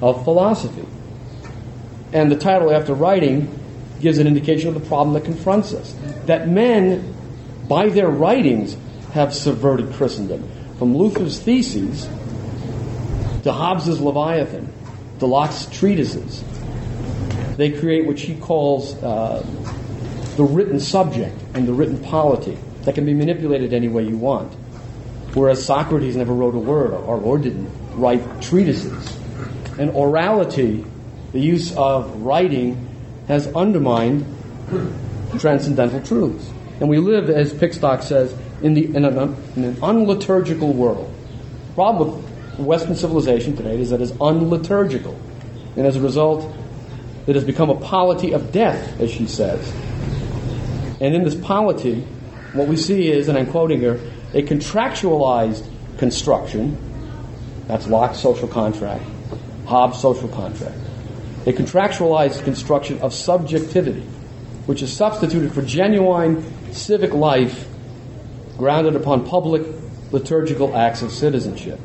[0.00, 0.86] of philosophy.
[2.12, 3.58] And the title, after writing,
[4.00, 5.94] gives an indication of the problem that confronts us.
[6.26, 7.14] That men,
[7.68, 8.76] by their writings,
[9.14, 10.42] have subverted Christendom.
[10.76, 12.08] From Luther's theses
[13.44, 14.72] to Hobbes's Leviathan
[15.20, 16.42] to Locke's treatises,
[17.56, 19.46] they create what she calls uh,
[20.36, 24.52] the written subject and the written polity that can be manipulated any way you want.
[25.32, 29.16] Whereas Socrates never wrote a word, our Lord didn't write treatises
[29.78, 30.84] and orality,
[31.30, 32.88] the use of writing,
[33.28, 34.26] has undermined
[35.38, 36.50] transcendental truths.
[36.80, 38.34] And we live, as Pickstock says,
[38.64, 41.12] in, the, in, an, in an unliturgical world.
[41.68, 42.24] The problem
[42.56, 45.14] with Western civilization today is that it's unliturgical.
[45.76, 46.50] And as a result,
[47.26, 49.70] it has become a polity of death, as she says.
[50.98, 52.00] And in this polity,
[52.54, 54.00] what we see is, and I'm quoting her,
[54.32, 56.78] a contractualized construction,
[57.66, 59.04] that's Locke's social contract,
[59.66, 60.78] Hobbes' social contract,
[61.44, 64.06] a contractualized construction of subjectivity,
[64.64, 67.68] which is substituted for genuine civic life
[68.56, 69.62] grounded upon public
[70.12, 71.80] liturgical acts of citizenship.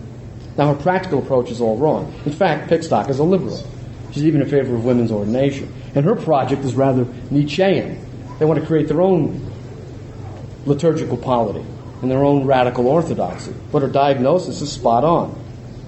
[0.57, 2.13] Now, her practical approach is all wrong.
[2.25, 3.63] In fact, Pickstock is a liberal.
[4.11, 5.73] She's even in favor of women's ordination.
[5.95, 8.05] And her project is rather Nietzschean.
[8.37, 9.51] They want to create their own
[10.65, 11.65] liturgical polity
[12.01, 13.53] and their own radical orthodoxy.
[13.71, 15.29] But her diagnosis is spot on.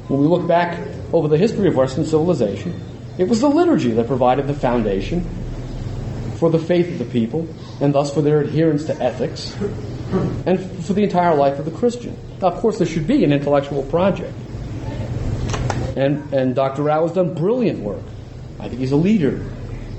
[0.07, 0.79] When we look back
[1.13, 2.81] over the history of Western civilization,
[3.17, 5.29] it was the liturgy that provided the foundation
[6.37, 7.47] for the faith of the people,
[7.79, 9.55] and thus for their adherence to ethics,
[10.45, 12.17] and for the entire life of the Christian.
[12.41, 14.33] Now, of course, there should be an intellectual project.
[15.95, 16.83] And, and Dr.
[16.83, 18.03] Rao has done brilliant work.
[18.59, 19.45] I think he's a leader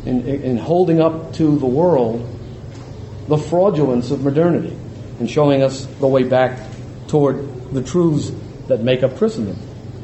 [0.05, 2.29] in, in holding up to the world
[3.29, 4.77] the fraudulence of modernity
[5.19, 6.59] and showing us the way back
[7.09, 8.33] toward the truths
[8.69, 9.57] that make up Christendom.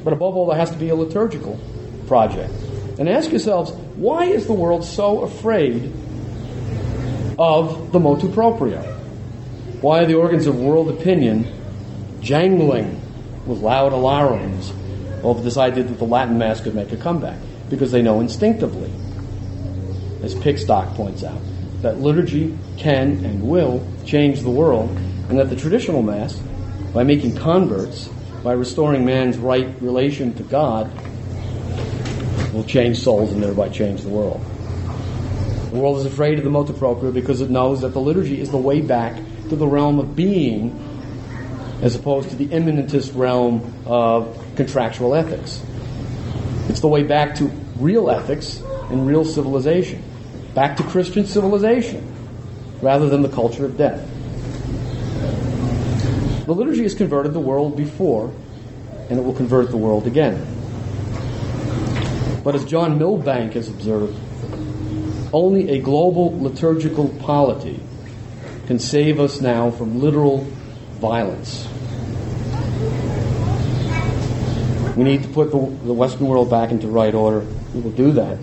[0.04, 1.58] But above all, there has to be a liturgical
[2.06, 2.52] project.
[2.98, 5.92] And ask yourselves, why is the world so afraid
[7.38, 8.97] of the motu proprio?
[9.80, 11.46] Why are the organs of world opinion
[12.20, 13.00] jangling
[13.46, 14.74] with loud alarums
[15.22, 17.38] over this idea that the Latin Mass could make a comeback?
[17.70, 18.90] Because they know instinctively,
[20.24, 21.40] as Pickstock points out,
[21.82, 24.90] that liturgy can and will change the world,
[25.28, 26.34] and that the traditional Mass,
[26.92, 28.08] by making converts,
[28.42, 30.90] by restoring man's right relation to God,
[32.52, 34.40] will change souls and thereby change the world.
[35.70, 38.50] The world is afraid of the motu proprio because it knows that the liturgy is
[38.50, 40.84] the way back to the realm of being
[41.82, 45.62] as opposed to the immanentist realm of contractual ethics.
[46.68, 47.46] It's the way back to
[47.76, 50.02] real ethics and real civilization,
[50.54, 52.12] back to Christian civilization,
[52.82, 54.06] rather than the culture of death.
[56.46, 58.32] The liturgy has converted the world before,
[59.08, 60.44] and it will convert the world again.
[62.42, 64.18] But as John Milbank has observed,
[65.32, 67.80] only a global liturgical polity
[68.68, 70.44] can save us now from literal
[71.00, 71.66] violence.
[74.94, 77.46] We need to put the, Western world back into right order.
[77.72, 78.38] We will do that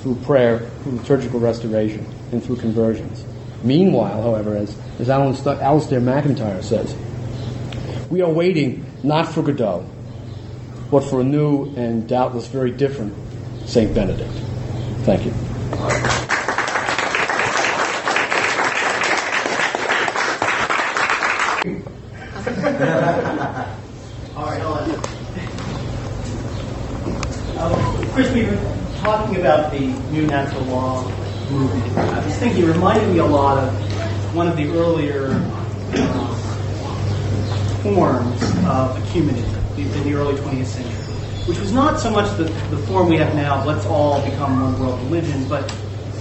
[0.00, 3.24] through prayer, through liturgical restoration, and through conversions.
[3.62, 6.94] Meanwhile, however, as, as Alan St- Alasdair MacIntyre says,
[8.10, 9.88] we are waiting not for Godot,
[10.90, 13.14] but for a new and doubtless very different
[13.64, 13.94] St.
[13.94, 14.30] Benedict.
[15.04, 15.32] Thank you.
[24.36, 24.90] All right, hold on.
[27.56, 28.58] Uh, Chris, we were
[29.00, 31.02] talking about the new natural law
[31.50, 31.98] movement.
[31.98, 35.30] I was thinking, it reminded me a lot of one of the earlier
[35.92, 36.34] uh,
[37.82, 40.92] forms of ecumenism in the early 20th century,
[41.46, 44.78] which was not so much the, the form we have now, let's all become one
[44.78, 45.62] world religion, but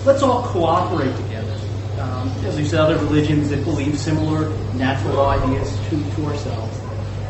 [0.05, 1.55] let's all cooperate together.
[1.99, 6.79] Um, as we said, other religions that believe similar natural ideas to, to ourselves.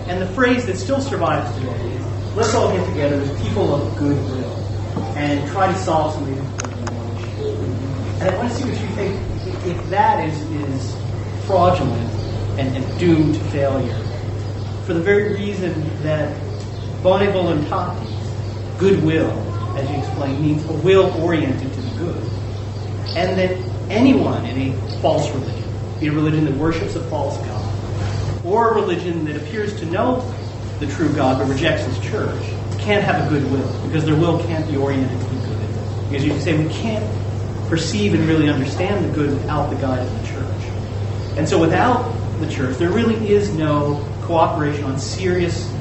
[0.07, 3.97] And the phrase that still survives today is let's all get together as people of
[3.97, 4.53] goodwill
[5.15, 6.52] and try to solve some of these.
[8.23, 9.19] I want to see what you think
[9.65, 10.95] if- that is, is
[11.45, 12.09] fraudulent
[12.57, 13.99] and, and doomed to failure
[14.85, 16.35] for the very reason that
[17.01, 17.21] bone
[18.77, 19.31] goodwill,
[19.77, 22.23] as you explained, means a will oriented to the good.
[23.15, 23.57] And that
[23.89, 25.63] anyone in a false religion,
[25.99, 30.19] be a religion that worships a false God, or a religion that appears to know
[30.79, 32.43] the true God but rejects his church,
[32.77, 36.09] can't have a good will because their will can't be oriented to the good.
[36.09, 37.22] Because you can say we can't
[37.73, 40.63] perceive and really understand the good without the guide of the church.
[41.37, 45.73] And so without the church, there really is no cooperation on serious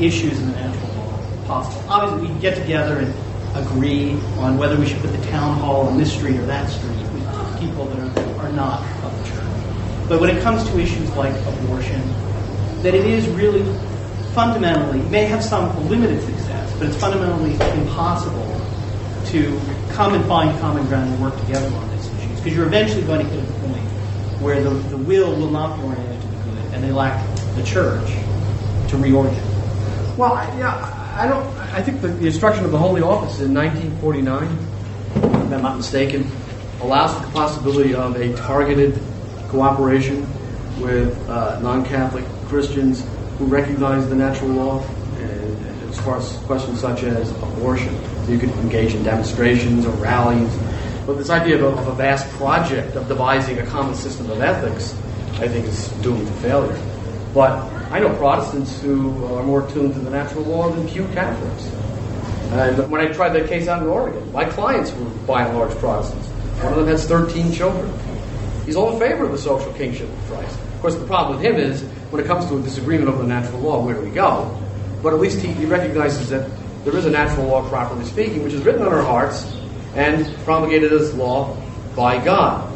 [0.00, 1.88] issues in the natural law possible.
[1.88, 3.14] Obviously, we can get together and
[3.56, 6.90] agree on whether we should put the town hall on this street or that street
[7.12, 10.08] with people that are, are not of the church.
[10.08, 12.02] But when it comes to issues like abortion,
[12.82, 13.62] that it is really
[14.32, 18.60] fundamentally, may have some limited success, but it's fundamentally impossible
[19.26, 19.60] to
[19.94, 22.40] come and find common ground and work together on these issues.
[22.40, 23.84] Because you're eventually going to hit a point
[24.42, 27.24] where the, the will will not be oriented to the good, and they lack
[27.54, 28.06] the church
[28.88, 30.16] to reorient.
[30.16, 31.46] Well, yeah, I don't.
[31.72, 34.44] I think the, the instruction of the Holy Office in 1949,
[35.14, 36.30] if I'm not mistaken,
[36.80, 39.00] allows for the possibility of a targeted
[39.48, 40.26] cooperation
[40.80, 43.06] with uh, non-Catholic Christians
[43.38, 44.84] who recognize the natural law.
[45.18, 47.96] And as far as questions such as abortion,
[48.28, 50.54] you could engage in demonstrations or rallies.
[51.06, 54.40] But this idea of a, of a vast project of devising a common system of
[54.40, 54.94] ethics,
[55.34, 56.80] I think, is doomed to failure.
[57.34, 57.58] But
[57.90, 61.66] I know Protestants who are more tuned to the natural law than few Catholics.
[62.52, 65.74] And when I tried that case out in Oregon, my clients were by and large
[65.76, 66.26] Protestants.
[66.62, 67.92] One of them has 13 children.
[68.64, 70.58] He's all in favor of the social kingship of Christ.
[70.58, 73.28] Of course, the problem with him is when it comes to a disagreement over the
[73.28, 74.58] natural law, where do we go?
[75.02, 76.48] But at least he, he recognizes that
[76.84, 79.56] there is a natural law, properly speaking, which is written on our hearts
[79.94, 81.56] and promulgated as law
[81.96, 82.70] by God.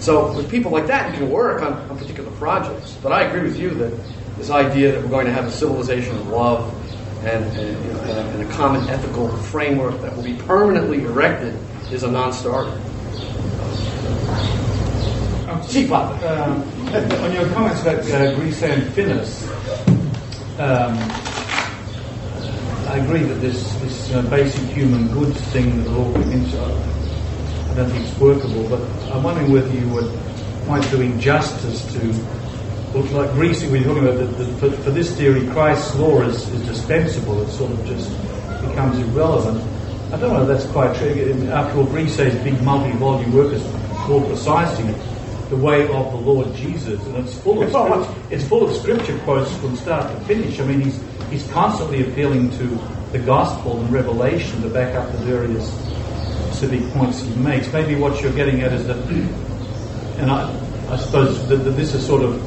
[0.00, 2.98] So with people like that, you can work on, on particular projects.
[3.02, 3.92] But I agree with you that
[4.36, 6.72] this idea that we're going to have a civilization of love
[7.24, 11.02] and, and, you know, and, a, and a common ethical framework that will be permanently
[11.04, 11.56] erected
[11.92, 12.80] is a non-starter.
[15.86, 16.26] Father.
[16.26, 16.62] Um,
[17.22, 19.48] on your comments about uh, Grisez and Finnis,
[20.58, 21.31] um,
[22.92, 27.70] I agree that this, this uh, basic human goods thing that the law commits, uh,
[27.70, 30.12] I don't think it's workable, but I'm wondering whether you would
[30.66, 31.98] quite doing justice to,
[32.92, 36.66] well, like Grisez, we're talking about, the, for, for this theory, Christ's law is, is
[36.66, 38.10] dispensable, it sort of just
[38.60, 39.62] becomes irrelevant.
[40.12, 41.48] I don't know if that's quite true.
[41.50, 43.62] After all, Grisez has big multi-volume workers
[44.04, 44.92] called precisely
[45.48, 49.18] the way of the Lord Jesus, and it's full of scripture, it's full of scripture
[49.20, 50.60] quotes from start to finish.
[50.60, 50.98] I mean, he's
[51.32, 52.66] he's constantly appealing to
[53.10, 55.72] the gospel and revelation to back up the various
[56.46, 57.72] specific points he makes.
[57.72, 58.96] Maybe what you're getting at is that,
[60.18, 62.40] and I, I suppose that, that this is sort of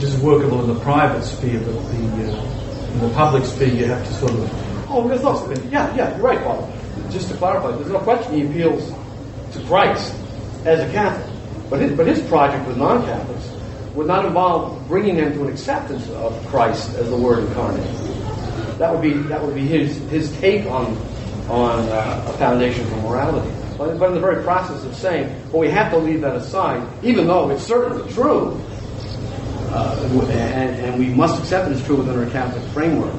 [0.00, 3.86] this is workable in the private sphere, but the uh, in the public sphere you
[3.86, 6.72] have to sort of Oh, there's no, yeah, yeah, you're right, Bob.
[7.10, 8.88] Just to clarify, there's no question he appeals
[9.52, 10.14] to Christ
[10.64, 11.32] as a Catholic.
[11.68, 13.55] But his, but his project with non-Catholics
[13.96, 17.82] would not involve bringing them to an acceptance of Christ as the Word incarnate.
[18.78, 20.96] That would be that would be his his take on
[21.48, 23.50] on uh, a foundation for morality.
[23.78, 26.86] But, but in the very process of saying, well, we have to leave that aside,
[27.02, 28.60] even though it's certainly true,
[29.70, 33.14] uh, and, and we must accept it as true within our Catholic framework.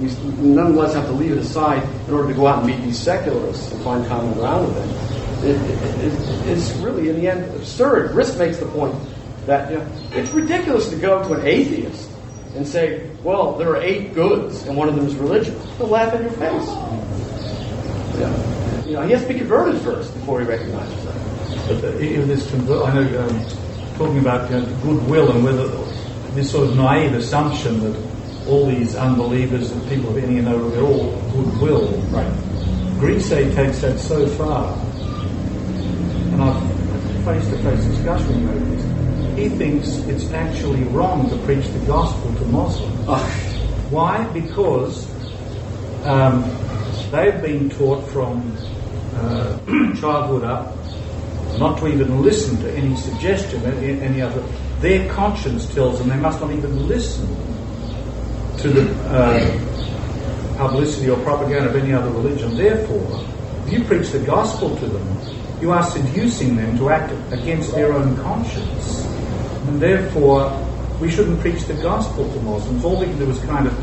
[0.00, 2.82] We, we nonetheless have to leave it aside in order to go out and meet
[2.82, 4.90] these secularists and find common ground with them.
[5.44, 8.14] It, it, it, it's really, in the end, absurd.
[8.14, 8.94] Rist makes the point
[9.46, 12.10] that you know, it's ridiculous to go to an atheist
[12.54, 15.58] and say, well, there are eight goods, and one of them is religion.
[15.78, 16.66] They'll laugh in your face.
[18.18, 18.84] Yeah.
[18.84, 21.14] You know, he has to be converted first before he recognizes that.
[21.68, 25.68] But uh, in this, conver- I know, um, talking about you know, goodwill and whether
[26.34, 28.12] this sort of naive assumption that
[28.48, 31.88] all these unbelievers and people of any and no, they're all goodwill.
[32.10, 32.32] Right.
[32.98, 34.76] Grisez takes that so far,
[36.32, 36.72] and I've
[37.24, 38.91] face-to-face discussion with this.
[39.36, 43.08] He thinks it's actually wrong to preach the gospel to Muslims.
[43.90, 44.24] Why?
[44.32, 45.08] Because
[46.04, 46.42] um,
[47.10, 48.56] they've been taught from
[49.14, 49.58] uh,
[50.00, 50.76] childhood up
[51.58, 54.42] not to even listen to any suggestion, any, any other.
[54.80, 57.26] Their conscience tells them they must not even listen
[58.58, 62.56] to the uh, publicity or propaganda of any other religion.
[62.56, 63.24] Therefore,
[63.66, 67.92] if you preach the gospel to them, you are seducing them to act against their
[67.92, 69.11] own conscience.
[69.66, 70.50] And therefore,
[71.00, 72.84] we shouldn't preach the gospel to Muslims.
[72.84, 73.74] All we can do is kind of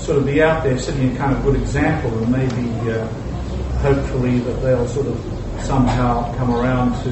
[0.00, 3.06] sort of be out there setting a kind of good example and maybe uh,
[3.80, 7.10] hopefully that they'll sort of somehow come around to.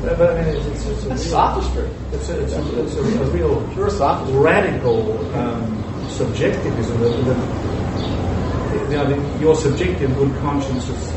[0.00, 1.90] But I mean, it's, it's, it's a real, sophistry.
[2.12, 3.60] it's a, it's a, it's a, a real
[4.40, 7.00] radical um, subjectivism.
[7.00, 11.12] That, that, you know, your subjective good conscience is,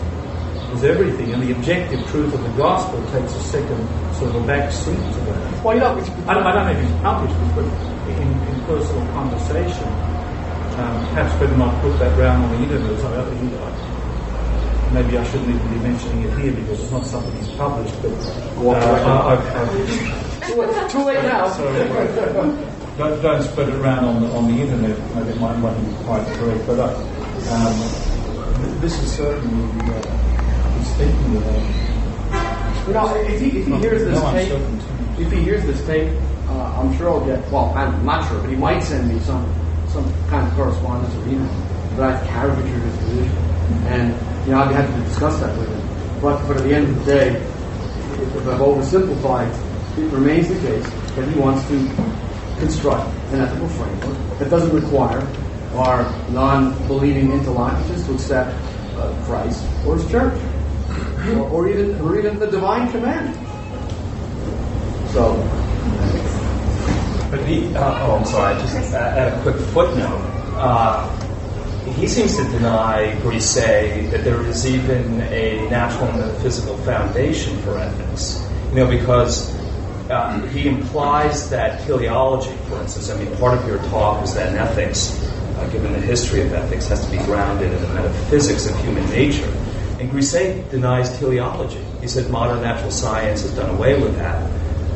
[0.73, 4.47] is everything, and the objective truth of the gospel takes a second sort of a
[4.47, 5.63] back seat to that.
[5.63, 5.95] Well, you know,
[6.27, 7.65] I don't, I don't know if he's published this, but
[8.09, 9.87] in, in personal conversation,
[10.79, 12.99] um, perhaps better not put that round on the internet.
[12.99, 17.33] So I, I, maybe I shouldn't even be mentioning it here because it's not something
[17.37, 17.95] he's published.
[18.01, 18.09] But
[18.55, 19.07] Go off the record.
[19.07, 21.49] uh, I, I've, too, late, too late now.
[21.55, 22.67] so uh,
[22.97, 24.97] don't, don't spread it around on the, on the internet.
[25.15, 26.93] Maybe it might not be quite correct, but uh,
[27.51, 30.20] um, this is certainly uh,
[31.01, 32.87] his thinking about.
[32.87, 36.11] You know, if he, if he hears this No tape, if he hears this tape,
[36.47, 37.51] uh, I'm sure he'll get.
[37.51, 39.45] Well, I'm not sure, but he might send me some
[39.89, 41.53] some kind of correspondence or email
[41.95, 43.37] that I've caricatured his position,
[43.87, 46.21] and you know, I'd be happy to discuss that with him.
[46.21, 50.59] But but at the end of the day, if if I've oversimplified, it remains the
[50.59, 51.77] case that he wants to
[52.59, 55.21] construct an ethical framework that doesn't require
[55.75, 58.55] our non-believing interlocutors to accept
[58.97, 60.39] uh, Christ or His church,
[61.29, 63.35] or, even or even the divine command.
[65.11, 65.35] So,
[67.29, 70.19] But he, uh, oh, I'm sorry, just add a quick footnote.
[70.55, 71.07] Uh,
[71.95, 78.45] he seems to deny, Grisez, that there is even a natural metaphysical foundation for ethics.
[78.69, 79.55] You know, because
[80.09, 84.53] uh, he implies that teleology, for instance, I mean, part of your talk is that
[84.53, 85.17] ethics,
[85.57, 89.09] uh, given the history of ethics, has to be grounded in the metaphysics of human
[89.09, 89.51] nature.
[90.01, 91.79] And Grisez denies teleology.
[92.01, 94.41] He said modern natural science has done away with that.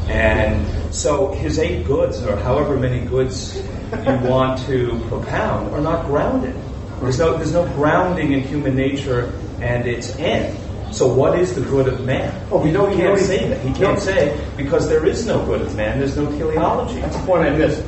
[0.10, 6.08] And so his eight goods, or however many goods you want to propound, are not
[6.08, 6.56] grounded.
[7.02, 10.58] There's no, there's no grounding in human nature and its end.
[10.92, 12.34] So what is the good of man?
[12.52, 13.60] Oh, we know- he can't he- say that.
[13.62, 16.00] He can't say because there is no good of man.
[16.00, 17.00] There's no teleology.
[17.02, 17.84] That's the point I missed.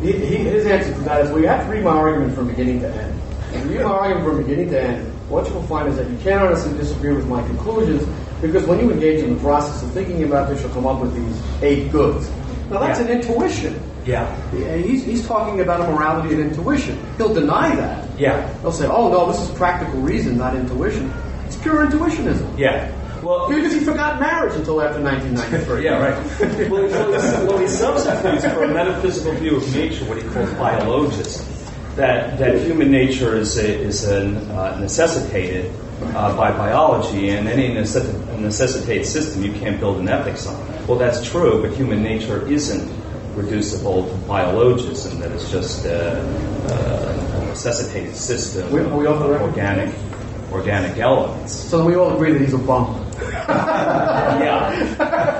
[0.00, 2.46] He, he, his answer to that is, well, you have to read my argument from
[2.48, 3.20] beginning to end.
[3.52, 6.08] If you read my argument from beginning to end, what you will find is that
[6.08, 8.06] you can't honestly disagree with my conclusions
[8.42, 11.14] because when you engage in the process of thinking about this, you'll come up with
[11.14, 12.30] these eight goods.
[12.70, 13.06] Now, that's Yeah.
[13.06, 13.80] an intuition.
[14.04, 14.28] Yeah,
[14.82, 16.98] He's, he's talking about a morality and intuition.
[17.16, 18.06] He'll deny that.
[18.18, 21.10] yeah, He'll say, oh, no, this is practical reason, not intuition.
[21.46, 22.46] It's pure intuitionism.
[22.58, 22.90] yeah.
[23.22, 25.84] Well, Because he forgot marriage until after 1993.
[25.84, 26.70] Yeah, right.
[26.70, 30.50] well, well, he, well, he substitutes for a metaphysical view of nature what he calls
[30.50, 31.42] biologism.
[31.96, 35.72] That, that human nature is, a, is an, uh, necessitated
[36.16, 40.86] uh, by biology, and any necess- necessitated system you can't build an ethics on.
[40.88, 42.90] Well, that's true, but human nature isn't
[43.36, 49.94] reducible to biologism, that it's just a, a, a necessitated system We- we of organic,
[50.52, 51.52] organic elements.
[51.52, 53.00] So we all agree that he's a bum.
[53.44, 55.33] Yeah.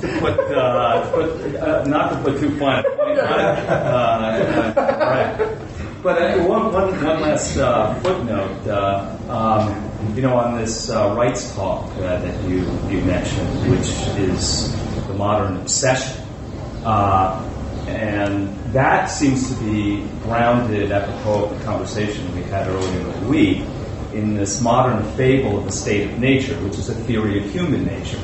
[0.00, 4.48] But uh, but uh, not to put too fine a point on it.
[4.48, 5.66] Uh, uh.
[6.02, 8.66] But uh, one, one, one last uh, footnote.
[8.66, 13.90] Uh, um, you know, on this uh, rights talk uh, that you, you mentioned, which
[14.18, 14.72] is
[15.06, 16.22] the modern obsession,
[16.84, 17.46] uh,
[17.86, 23.00] and that seems to be grounded at the apropos of the conversation we had earlier
[23.00, 23.62] in the week
[24.14, 27.84] in this modern fable of the state of nature, which is a theory of human
[27.84, 28.18] nature.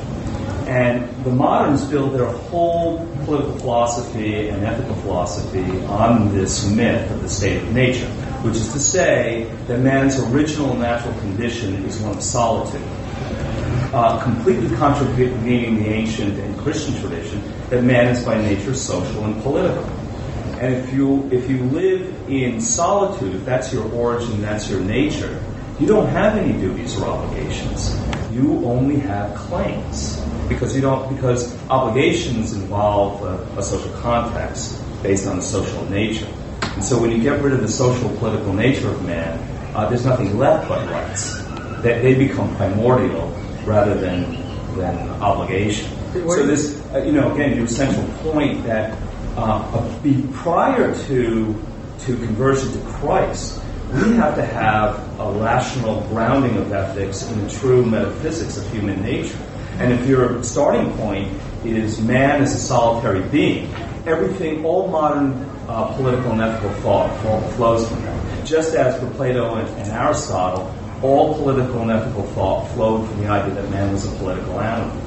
[0.67, 7.21] And the moderns build their whole political philosophy and ethical philosophy on this myth of
[7.21, 8.09] the state of nature,
[8.43, 12.81] which is to say that man's original natural condition is one of solitude,
[13.93, 19.41] uh, completely contravening the ancient and Christian tradition that man is by nature social and
[19.43, 19.85] political.
[20.59, 25.41] And if you if you live in solitude, if that's your origin, that's your nature,
[25.79, 27.97] you don't have any duties or obligations.
[28.33, 35.27] You only have claims because you don't because obligations involve a, a social context based
[35.27, 36.27] on a social nature.
[36.61, 39.39] And so when you get rid of the social political nature of man,
[39.75, 41.41] uh, there's nothing left but rights.
[41.81, 43.29] They, they become primordial
[43.65, 44.37] rather than
[44.75, 45.91] than obligation.
[46.13, 48.97] So this, uh, you know, again, your essential point that
[49.35, 51.55] uh, be prior to
[51.99, 53.61] to conversion to Christ,
[53.93, 59.01] we have to have a rational grounding of ethics in the true metaphysics of human
[59.01, 59.37] nature.
[59.79, 61.31] And if your starting point
[61.63, 63.73] is man as a solitary being,
[64.05, 65.33] everything, all modern
[65.67, 67.15] uh, political and ethical thought
[67.55, 68.45] flows from that.
[68.45, 73.27] Just as for Plato and, and Aristotle, all political and ethical thought flowed from the
[73.27, 74.97] idea that man was a political animal.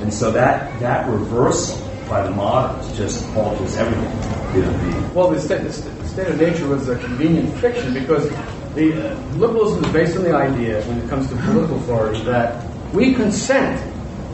[0.00, 1.78] And so that, that reversal
[2.08, 5.14] by the moderns just alters everything.
[5.14, 5.72] Well, the state, the
[6.08, 8.28] state of nature was a convenient fiction because
[8.74, 12.66] the uh, liberalism is based on the idea, when it comes to political authority, that
[12.92, 13.80] we consent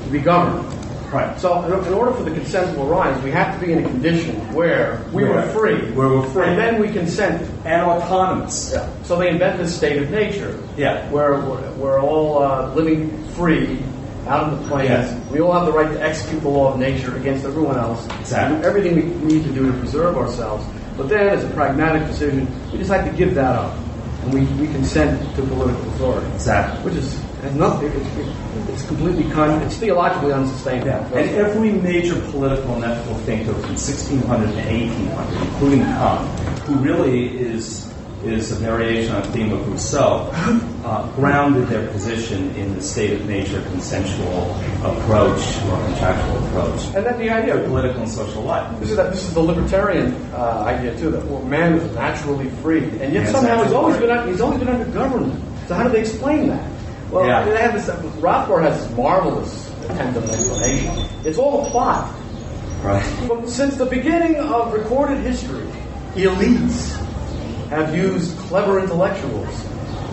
[0.06, 0.64] to be governed.
[1.12, 1.38] Right.
[1.38, 4.34] So, in order for the consent to arise, we have to be in a condition
[4.52, 5.92] where we were free.
[5.92, 6.48] Where we're free.
[6.48, 7.48] And then we consent.
[7.64, 8.72] And autonomous.
[8.72, 8.88] Yeah.
[9.02, 10.60] So they invent this state of nature.
[10.76, 11.08] Yeah.
[11.10, 13.82] Where we're, we're all uh, living free
[14.26, 14.90] out in the plains.
[14.90, 15.30] Yes.
[15.30, 18.04] We all have the right to execute the law of nature against everyone else.
[18.18, 18.58] Exactly.
[18.58, 20.66] Do everything we need to do to preserve ourselves.
[20.96, 23.76] But then, as a pragmatic decision, we decide to give that up.
[24.22, 26.26] And we, we consent to political authority.
[26.34, 26.84] Exactly.
[26.84, 27.92] Which is has nothing.
[27.92, 29.62] It's, it's completely con.
[29.62, 30.88] It's theologically unsustainable.
[30.88, 31.18] Yeah.
[31.18, 37.38] And every major political and ethical thinker from 1600 to 1800, including Kant, who really
[37.38, 37.86] is
[38.24, 43.12] is a variation on the theme of Rousseau, uh, grounded their position in the state
[43.12, 44.52] of nature consensual
[44.82, 46.86] approach or contractual approach.
[46.94, 48.80] And that's the idea of political and social life.
[48.80, 51.10] This is, that, this is the libertarian uh, idea too.
[51.10, 54.06] That well, man is naturally free, and yet Man's somehow he's always free.
[54.06, 55.42] been he's always been under government.
[55.68, 56.75] So how do they explain that?
[57.10, 57.44] Well, Yeah.
[57.44, 57.88] they have this.
[58.20, 61.06] Rothbard has this marvelous attempt at an explanation.
[61.24, 62.10] It's all a plot.
[62.82, 63.02] Right.
[63.26, 65.66] From, since the beginning of recorded history,
[66.14, 66.96] elites
[67.70, 69.66] have used clever intellectuals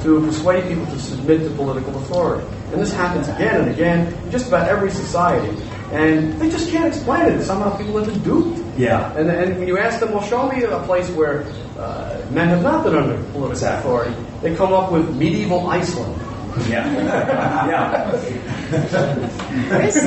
[0.04, 2.46] to persuade people to submit to political authority.
[2.72, 5.56] And this happens again and again in just about every society.
[5.92, 7.44] And they just can't explain it.
[7.44, 8.60] Somehow people have been duped.
[8.78, 9.14] Yeah.
[9.16, 11.46] And, and when you ask them, well, show me a place where
[11.78, 13.92] uh, men have not been under political Exactly.
[13.92, 16.20] authority, they come up with medieval Iceland.
[16.70, 16.86] Yeah.
[17.68, 18.12] yeah.
[19.70, 19.98] Chris,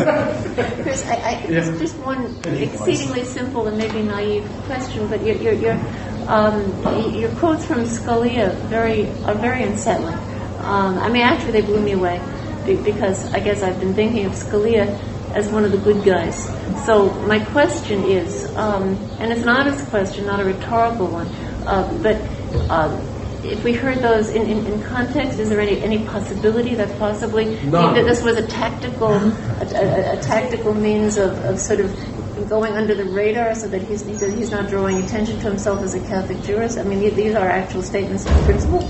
[0.83, 5.55] Chris, I, I, it's just one exceedingly simple and maybe naive question, but your your
[5.55, 5.81] your,
[6.29, 10.15] um, your quotes from Scalia very are very unsettling.
[10.61, 12.21] Um, I mean, actually, they blew me away
[12.65, 14.87] because I guess I've been thinking of Scalia
[15.33, 16.47] as one of the good guys.
[16.87, 21.27] So my question is, um, and it's an honest question, not a rhetorical one,
[21.67, 22.17] uh, but.
[22.71, 23.16] Um,
[23.51, 27.57] if we heard those in, in, in context, is there any, any possibility that possibly
[27.71, 31.91] that this was a tactical a, a, a tactical means of, of sort of
[32.49, 36.01] going under the radar so that he's he's not drawing attention to himself as a
[36.01, 36.79] Catholic jurist?
[36.79, 38.81] I mean, these- are actual statements of principle.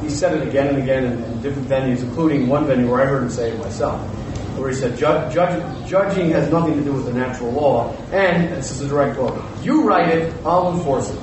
[0.00, 3.06] He said it again and again in, in different venues, including one venue where I
[3.06, 4.00] heard him say it myself,
[4.58, 8.52] where he said, "Judge, judge, judging has nothing to do with the natural law, and
[8.52, 11.20] this is a direct quote: you write it, I'll enforce it."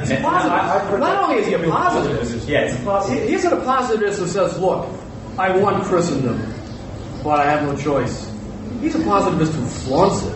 [0.00, 2.84] He's a And I- I've Not only is he a positivist, Yeah, it's a he,
[2.84, 3.28] positive.
[3.28, 4.86] he isn't a positivist who says, "Look,
[5.38, 6.40] I want Christendom,
[7.24, 8.26] but I have no choice."
[8.80, 10.34] He's a positivist who flaunts it.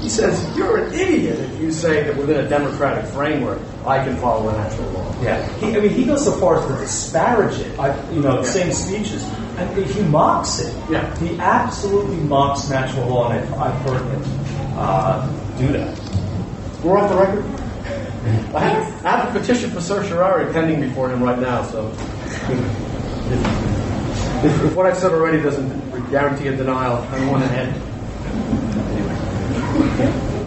[0.00, 4.16] He says, "You're an idiot if you say that within a democratic framework I can
[4.18, 7.58] follow the natural law." Yeah, he, I mean, he goes so far as to disparage
[7.58, 7.78] it.
[7.78, 9.24] I, you know, same speeches,
[9.58, 10.72] and he mocks it.
[10.90, 11.04] Yeah.
[11.16, 14.22] he absolutely mocks natural law, and I've, I've heard him
[14.76, 15.26] uh,
[15.58, 15.98] do that.
[16.84, 17.44] We're off the record.
[18.54, 22.00] I have, I have a petition for certiorari pending before him right now, so if,
[24.44, 27.74] if, if what I've said already doesn't guarantee a denial, I'm on ahead.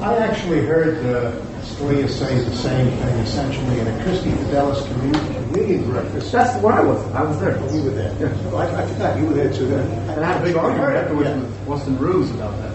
[0.02, 1.32] I actually heard uh,
[1.62, 6.32] Scalia say the same thing essentially in a Christy Fidelis community reading breakfast.
[6.32, 7.00] That's where I was.
[7.14, 7.56] I was there.
[7.72, 8.12] You were there.
[8.20, 8.34] Yeah.
[8.50, 9.68] Well, I, I forgot you were there too.
[9.68, 9.88] Then.
[10.10, 11.40] And I had a big argument afterwards Yeah.
[11.40, 12.72] with Weston Ruse about that.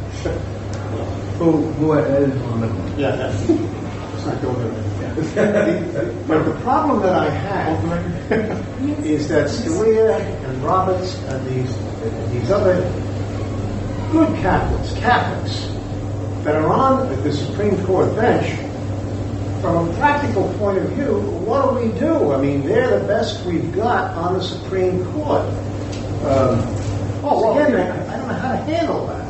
[1.38, 4.82] Who, who, uh, uh, Yeah, that's, let's not go there.
[6.26, 11.74] but the problem that I have is that Scalia and Roberts and these
[12.32, 12.82] these other
[14.12, 15.68] good Catholics, Catholics,
[16.44, 18.60] that are on the Supreme Court bench,
[19.62, 22.32] from a practical point of view, what do we do?
[22.32, 25.42] I mean, they're the best we've got on the Supreme Court.
[26.24, 26.76] Um,
[27.28, 27.74] Oh, well, again.
[27.74, 29.25] I, I don't know how to handle that.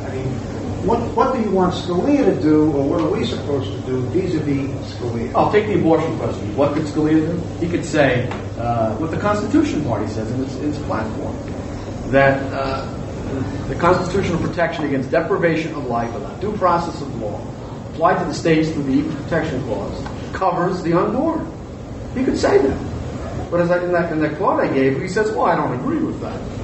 [0.87, 3.99] What what do you want Scalia to do, or what are we supposed to do
[4.15, 5.35] vis-a-vis Scalia?
[5.35, 6.55] I'll take the abortion question.
[6.55, 7.65] What could Scalia do?
[7.65, 11.35] He could say uh, what the Constitution Party says in its, its platform
[12.11, 12.85] that uh,
[13.67, 17.37] the constitutional protection against deprivation of life without due process of law
[17.91, 21.51] applied to the states through the Equal Protection Clause covers the unborn.
[22.15, 23.51] He could say that.
[23.51, 25.77] But as I, in, that, in that quote I gave, he says, well, I don't
[25.77, 26.56] agree with that.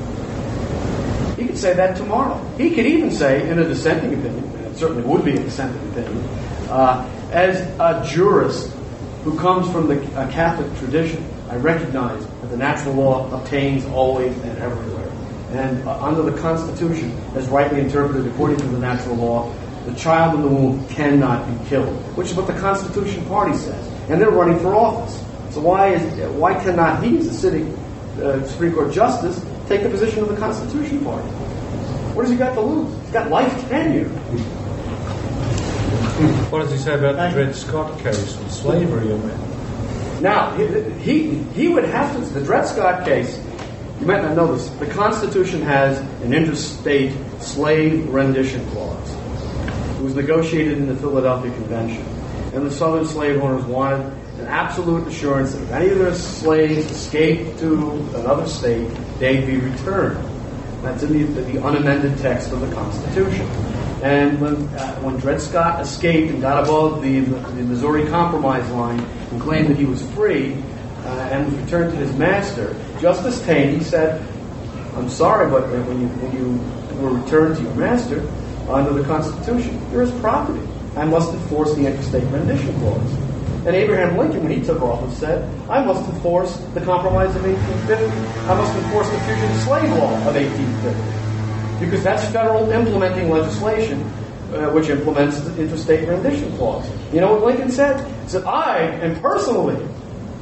[1.53, 2.43] Could say that tomorrow.
[2.57, 5.87] He could even say, in a dissenting opinion, and it certainly would be a dissenting
[5.91, 6.17] opinion,
[6.67, 8.73] uh, as a jurist
[9.23, 9.97] who comes from the
[10.31, 15.07] Catholic tradition, I recognize that the natural law obtains always and everywhere.
[15.51, 19.53] And uh, under the Constitution, as rightly interpreted according to the natural law,
[19.85, 23.87] the child in the womb cannot be killed, which is what the Constitution Party says.
[24.09, 25.23] And they're running for office.
[25.53, 27.77] So why is why cannot he, as a sitting
[28.23, 31.42] uh, Supreme Court justice, take the position of the Constitution Party?
[32.13, 33.01] What has he got to lose?
[33.01, 34.09] He's got life tenure.
[36.49, 39.07] What does he say about the Dred Scott case and slavery?
[40.21, 43.43] Now, he, he would have to, the Dred Scott case,
[43.99, 49.11] you might not know this, the Constitution has an interstate slave rendition clause.
[49.97, 52.05] It was negotiated in the Philadelphia Convention.
[52.53, 54.05] And the Southern slave owners wanted
[54.39, 58.87] an absolute assurance that if any of their slaves escaped to another state,
[59.17, 60.32] they'd be returned.
[60.83, 63.47] That's in the, the unamended text of the Constitution.
[64.03, 68.99] And when, uh, when Dred Scott escaped and got above the, the Missouri Compromise line
[68.99, 70.55] and claimed that he was free
[71.05, 74.21] uh, and was returned to his master, Justice Taney said,
[74.95, 78.29] I'm sorry, but when you, when you were returned to your master
[78.69, 80.67] under the Constitution, you're his property.
[80.97, 83.22] I must enforce the interstate rendition clause.
[83.65, 88.05] And Abraham Lincoln, when he took office, said, I must enforce the Compromise of 1850.
[88.49, 94.01] I must enforce the Fugitive Slave Law of 1850 because that's federal implementing legislation
[94.53, 96.87] uh, which implements the interstate rendition clause.
[97.11, 98.05] You know what Lincoln said?
[98.23, 99.83] He said, I am personally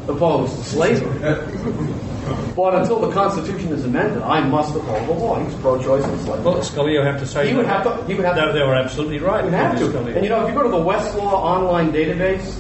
[0.08, 1.20] opposed to slavery.
[2.56, 5.44] but until the Constitution is amended, I must uphold the law.
[5.44, 6.44] He's pro-choice and slavery.
[6.44, 8.06] Well, Scalia would have to say he would have to.
[8.06, 8.54] He would have that to.
[8.54, 9.44] they were absolutely right.
[9.44, 9.86] He would have to.
[9.86, 10.16] Scalia.
[10.16, 12.60] And you know, if you go to the Westlaw online database,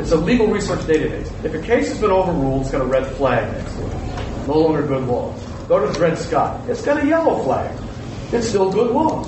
[0.00, 1.28] it's a legal research database.
[1.44, 4.46] If a case has been overruled, it's got a red flag next to it.
[4.48, 5.34] No longer good law.
[5.68, 6.68] Go to Dred Scott.
[6.68, 7.70] It's got a yellow flag
[8.32, 9.24] it's still good law,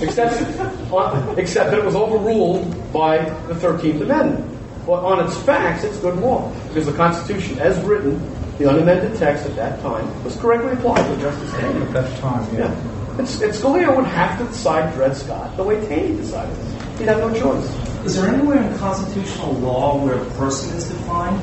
[0.00, 0.40] except,
[1.38, 4.52] except that it was overruled by the 13th Amendment.
[4.86, 8.18] But on its facts, it's good law, because the Constitution, as written,
[8.56, 11.82] the unamended text at that time, was correctly applied to Justice Taney.
[11.82, 12.60] At that time, yeah.
[12.60, 13.22] yeah.
[13.22, 16.56] It's, it's Scalia would have to decide Dred Scott the way Taney decided.
[16.98, 17.95] He'd have no choice.
[18.06, 21.42] Is there anywhere in constitutional law where a person is defined?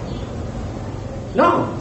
[1.36, 1.78] No.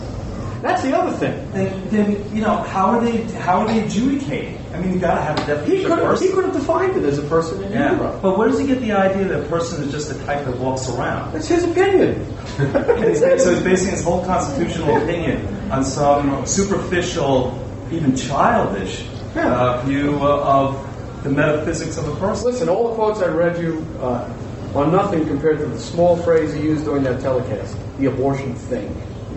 [0.60, 1.50] That's the other thing.
[1.52, 3.22] Then, then you know, how are they?
[3.40, 4.58] How are they adjudicating?
[4.72, 5.76] I mean, you got to have a definition.
[5.78, 6.20] He could have.
[6.20, 7.96] He could have defined it as a person in Yeah.
[7.96, 8.22] Europe.
[8.22, 10.56] But where does he get the idea that a person is just a type that
[10.58, 11.34] walks around?
[11.34, 12.24] It's his opinion.
[13.08, 17.58] He's, so he's basing his whole constitutional opinion on some superficial,
[17.90, 19.04] even childish
[19.34, 19.52] Yeah.
[19.52, 20.76] uh, view of
[21.24, 22.52] the metaphysics of a person.
[22.52, 24.28] Listen, all the quotes I read you uh,
[24.74, 28.94] are nothing compared to the small phrase he used during that telecast, the abortion thing.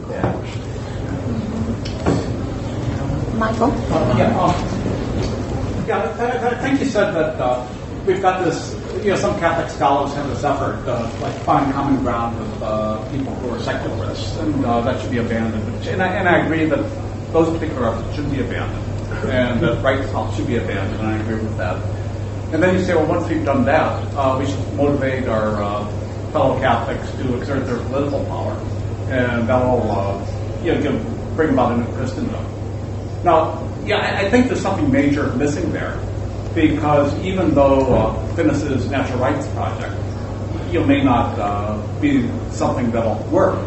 [0.10, 0.32] Yeah.
[3.38, 3.70] Michael?
[4.18, 4.56] Yeah, um,
[5.88, 7.68] yeah, I, I think you said that uh,
[8.06, 12.02] we've got this, you know, some Catholic scholars have this effort to like find common
[12.02, 15.86] ground with uh, people who are secularists, and uh, that should be abandoned.
[15.88, 16.80] And I, and I agree that
[17.34, 18.84] those particular efforts should be abandoned,
[19.30, 21.95] and that right thought should be abandoned, and I agree with that.
[22.56, 25.86] And then you say, well, once we've done that, uh, we should motivate our uh,
[26.32, 28.53] fellow Catholics to exert their political power,
[29.11, 32.45] and that'll, uh, you know, bring about a new Christendom.
[33.26, 35.99] Now, yeah, I, I think there's something major missing there,
[36.53, 39.94] because even though uh, Natural Rights Project,
[40.72, 43.60] you may not uh, be something that'll work,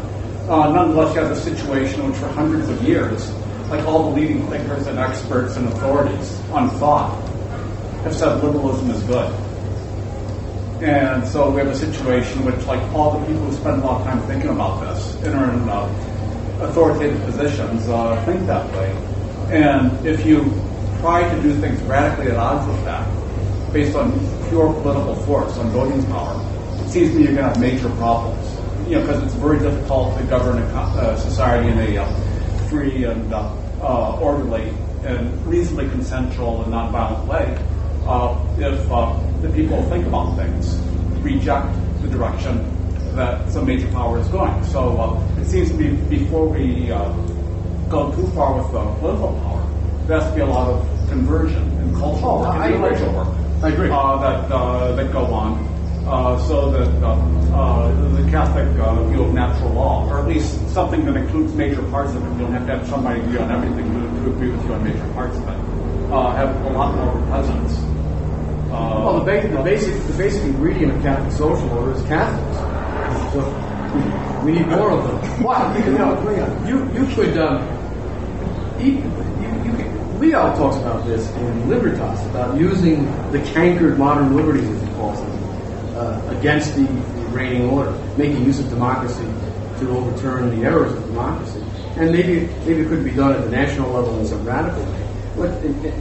[0.48, 3.30] uh, nonetheless, you have a situation which for hundreds of years,
[3.68, 7.27] like all the leading thinkers and experts and authorities on thought
[8.04, 9.32] have said liberalism is good.
[10.82, 14.00] And so we have a situation which, like, all the people who spend a lot
[14.00, 18.90] of time thinking about this and are in uh, authoritative positions uh, think that way.
[19.50, 20.44] And if you
[21.00, 23.04] try to do things radically at odds with that,
[23.72, 24.12] based on
[24.48, 26.40] pure political force, on voting power,
[26.80, 28.46] it seems to me you're going to have major problems.
[28.88, 33.04] You know, because it's very difficult to govern a uh, society in a uh, free
[33.04, 33.52] and uh,
[33.82, 34.72] uh, orderly
[35.04, 37.58] and reasonably consensual and nonviolent way
[38.58, 40.78] if uh, the people think about things
[41.22, 42.74] reject the direction
[43.14, 44.62] that some major power is going.
[44.64, 47.12] So uh, it seems to me before we uh,
[47.88, 49.62] go too far with the political power,
[50.06, 52.88] there has to be a lot of conversion and cultural work I and agree.
[52.88, 53.28] intellectual work
[53.62, 53.90] I agree.
[53.90, 55.58] uh, that uh, that go on,
[56.06, 57.12] uh, so that uh,
[57.52, 61.82] uh, the Catholic uh, view of natural law, or at least something that includes major
[61.90, 64.50] parts of it, you don't have to have somebody agree on everything to, to agree
[64.50, 67.87] with you on major parts of it, uh, have a lot more presence.
[68.70, 72.58] Uh, Well, the, ba- the basic the basic ingredient of Catholic social order is Catholics.
[73.32, 73.40] So
[74.44, 75.42] We need more of them.
[75.42, 75.74] Why?
[75.76, 76.68] We can all agree on it.
[76.68, 77.62] You you could um,
[78.78, 78.92] you,
[79.42, 84.68] you, you could, Leo talks about this in Libertas about using the cankered modern liberties,
[84.68, 89.24] as he calls them, uh, against the, the reigning order, making use of democracy
[89.78, 91.62] to overturn the errors of democracy,
[91.96, 95.08] and maybe maybe it could be done at the national level in some radical way.
[95.36, 95.92] But uh,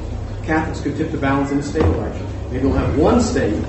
[0.44, 2.27] Catholics could tip the balance in a state election.
[2.52, 3.62] Maybe we'll have one state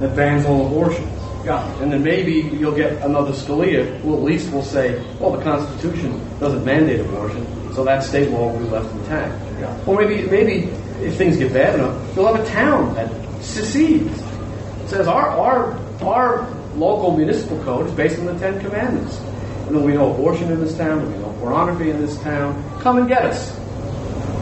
[0.00, 1.08] that bans all abortion.
[1.44, 1.66] Yeah.
[1.82, 6.20] And then maybe you'll get another Scalia who at least will say, well, the Constitution
[6.38, 9.34] doesn't mandate abortion, so that state law will be left intact.
[9.58, 9.84] Yeah.
[9.86, 10.70] Or maybe, maybe
[11.04, 13.10] if things get bad enough, you'll have a town that
[13.42, 14.20] secedes.
[14.20, 19.18] It Says our, our, our local municipal code is based on the Ten Commandments.
[19.66, 22.62] And then we know abortion in this town, we know pornography in this town.
[22.80, 23.56] Come and get us.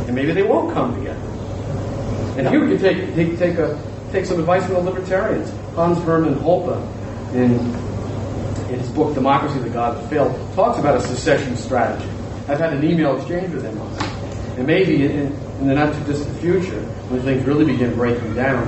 [0.06, 1.07] And maybe they won't come together.
[2.38, 3.76] And here we can take, take, take, a,
[4.12, 5.50] take some advice from the libertarians.
[5.74, 6.80] Hans Hermann Hoppe,
[7.34, 7.50] in,
[8.72, 12.08] in his book Democracy, the God That Failed, talks about a secession strategy.
[12.46, 14.08] I've had an email exchange with him on that.
[14.56, 18.66] And maybe in, in the not too distant future, when things really begin breaking down,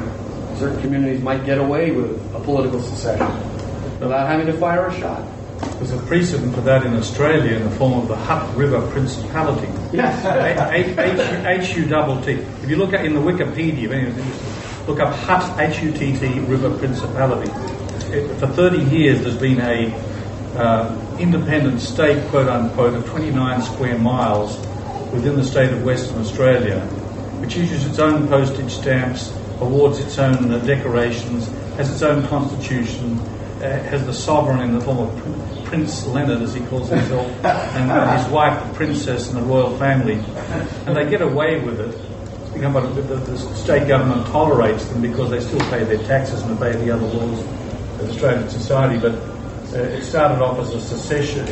[0.58, 3.28] certain communities might get away with a political secession
[4.00, 5.24] without having to fire a shot.
[5.60, 9.68] There's a precedent for that in Australia in the form of the Hutt River Principality.
[9.92, 10.24] Yes.
[11.46, 12.32] H U double T.
[12.32, 15.92] If you look at in the Wikipedia, if anyone's interested, look up Hutt H U
[15.92, 17.50] T T River Principality.
[18.12, 19.94] It, for 30 years, there's been a
[20.56, 24.56] uh, independent state, quote unquote, of 29 square miles
[25.12, 26.80] within the state of Western Australia,
[27.40, 33.18] which issues its own postage stamps, awards its own uh, decorations, has its own constitution,
[33.60, 35.22] uh, has the sovereign in the form of
[35.70, 40.14] Prince Leonard, as he calls himself, and his wife, the princess, and the royal family.
[40.84, 41.96] And they get away with it.
[42.60, 46.90] The, the state government tolerates them because they still pay their taxes and obey the
[46.90, 48.98] other laws of Australian society.
[48.98, 49.14] But
[49.72, 51.46] uh, it started off as a secession.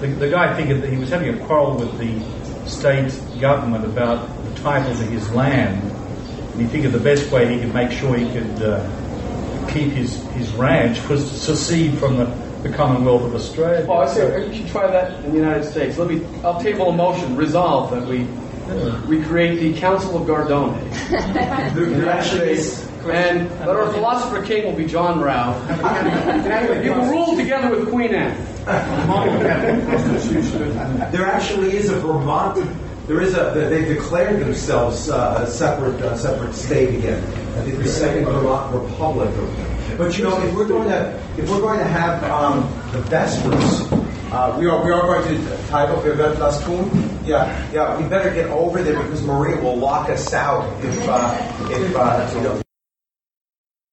[0.00, 4.26] The, the guy figured that he was having a quarrel with the state government about
[4.44, 8.16] the title to his land, and he figured the best way he could make sure
[8.16, 13.34] he could uh, keep his, his ranch was to secede from the, the Commonwealth of
[13.34, 13.86] Australia.
[13.88, 15.98] Oh, I say you should try that in the United States.
[15.98, 16.24] Let me.
[16.44, 17.36] I'll table a motion.
[17.36, 18.26] Resolve that we
[19.08, 20.78] we create the Council of Gardone,
[21.74, 22.58] There actually
[23.10, 25.52] and that our philosopher king will be John Rao.
[26.82, 28.46] He will rule together with Queen Anne.
[31.12, 32.64] There actually is a Vermont.
[33.08, 33.50] There is a.
[33.68, 37.20] They declared themselves uh, a separate, uh, separate state again.
[37.58, 39.28] I think the second Vermont Republic.
[39.96, 42.62] But you know, if we're going to, if we're going to have um,
[42.92, 43.92] the Vespers,
[44.32, 46.90] uh, we are we are going to title Event Las Kun.
[47.24, 48.00] Yeah, yeah.
[48.00, 51.36] We better get over there because Maria will lock us out if uh,
[51.70, 52.61] if uh, you know.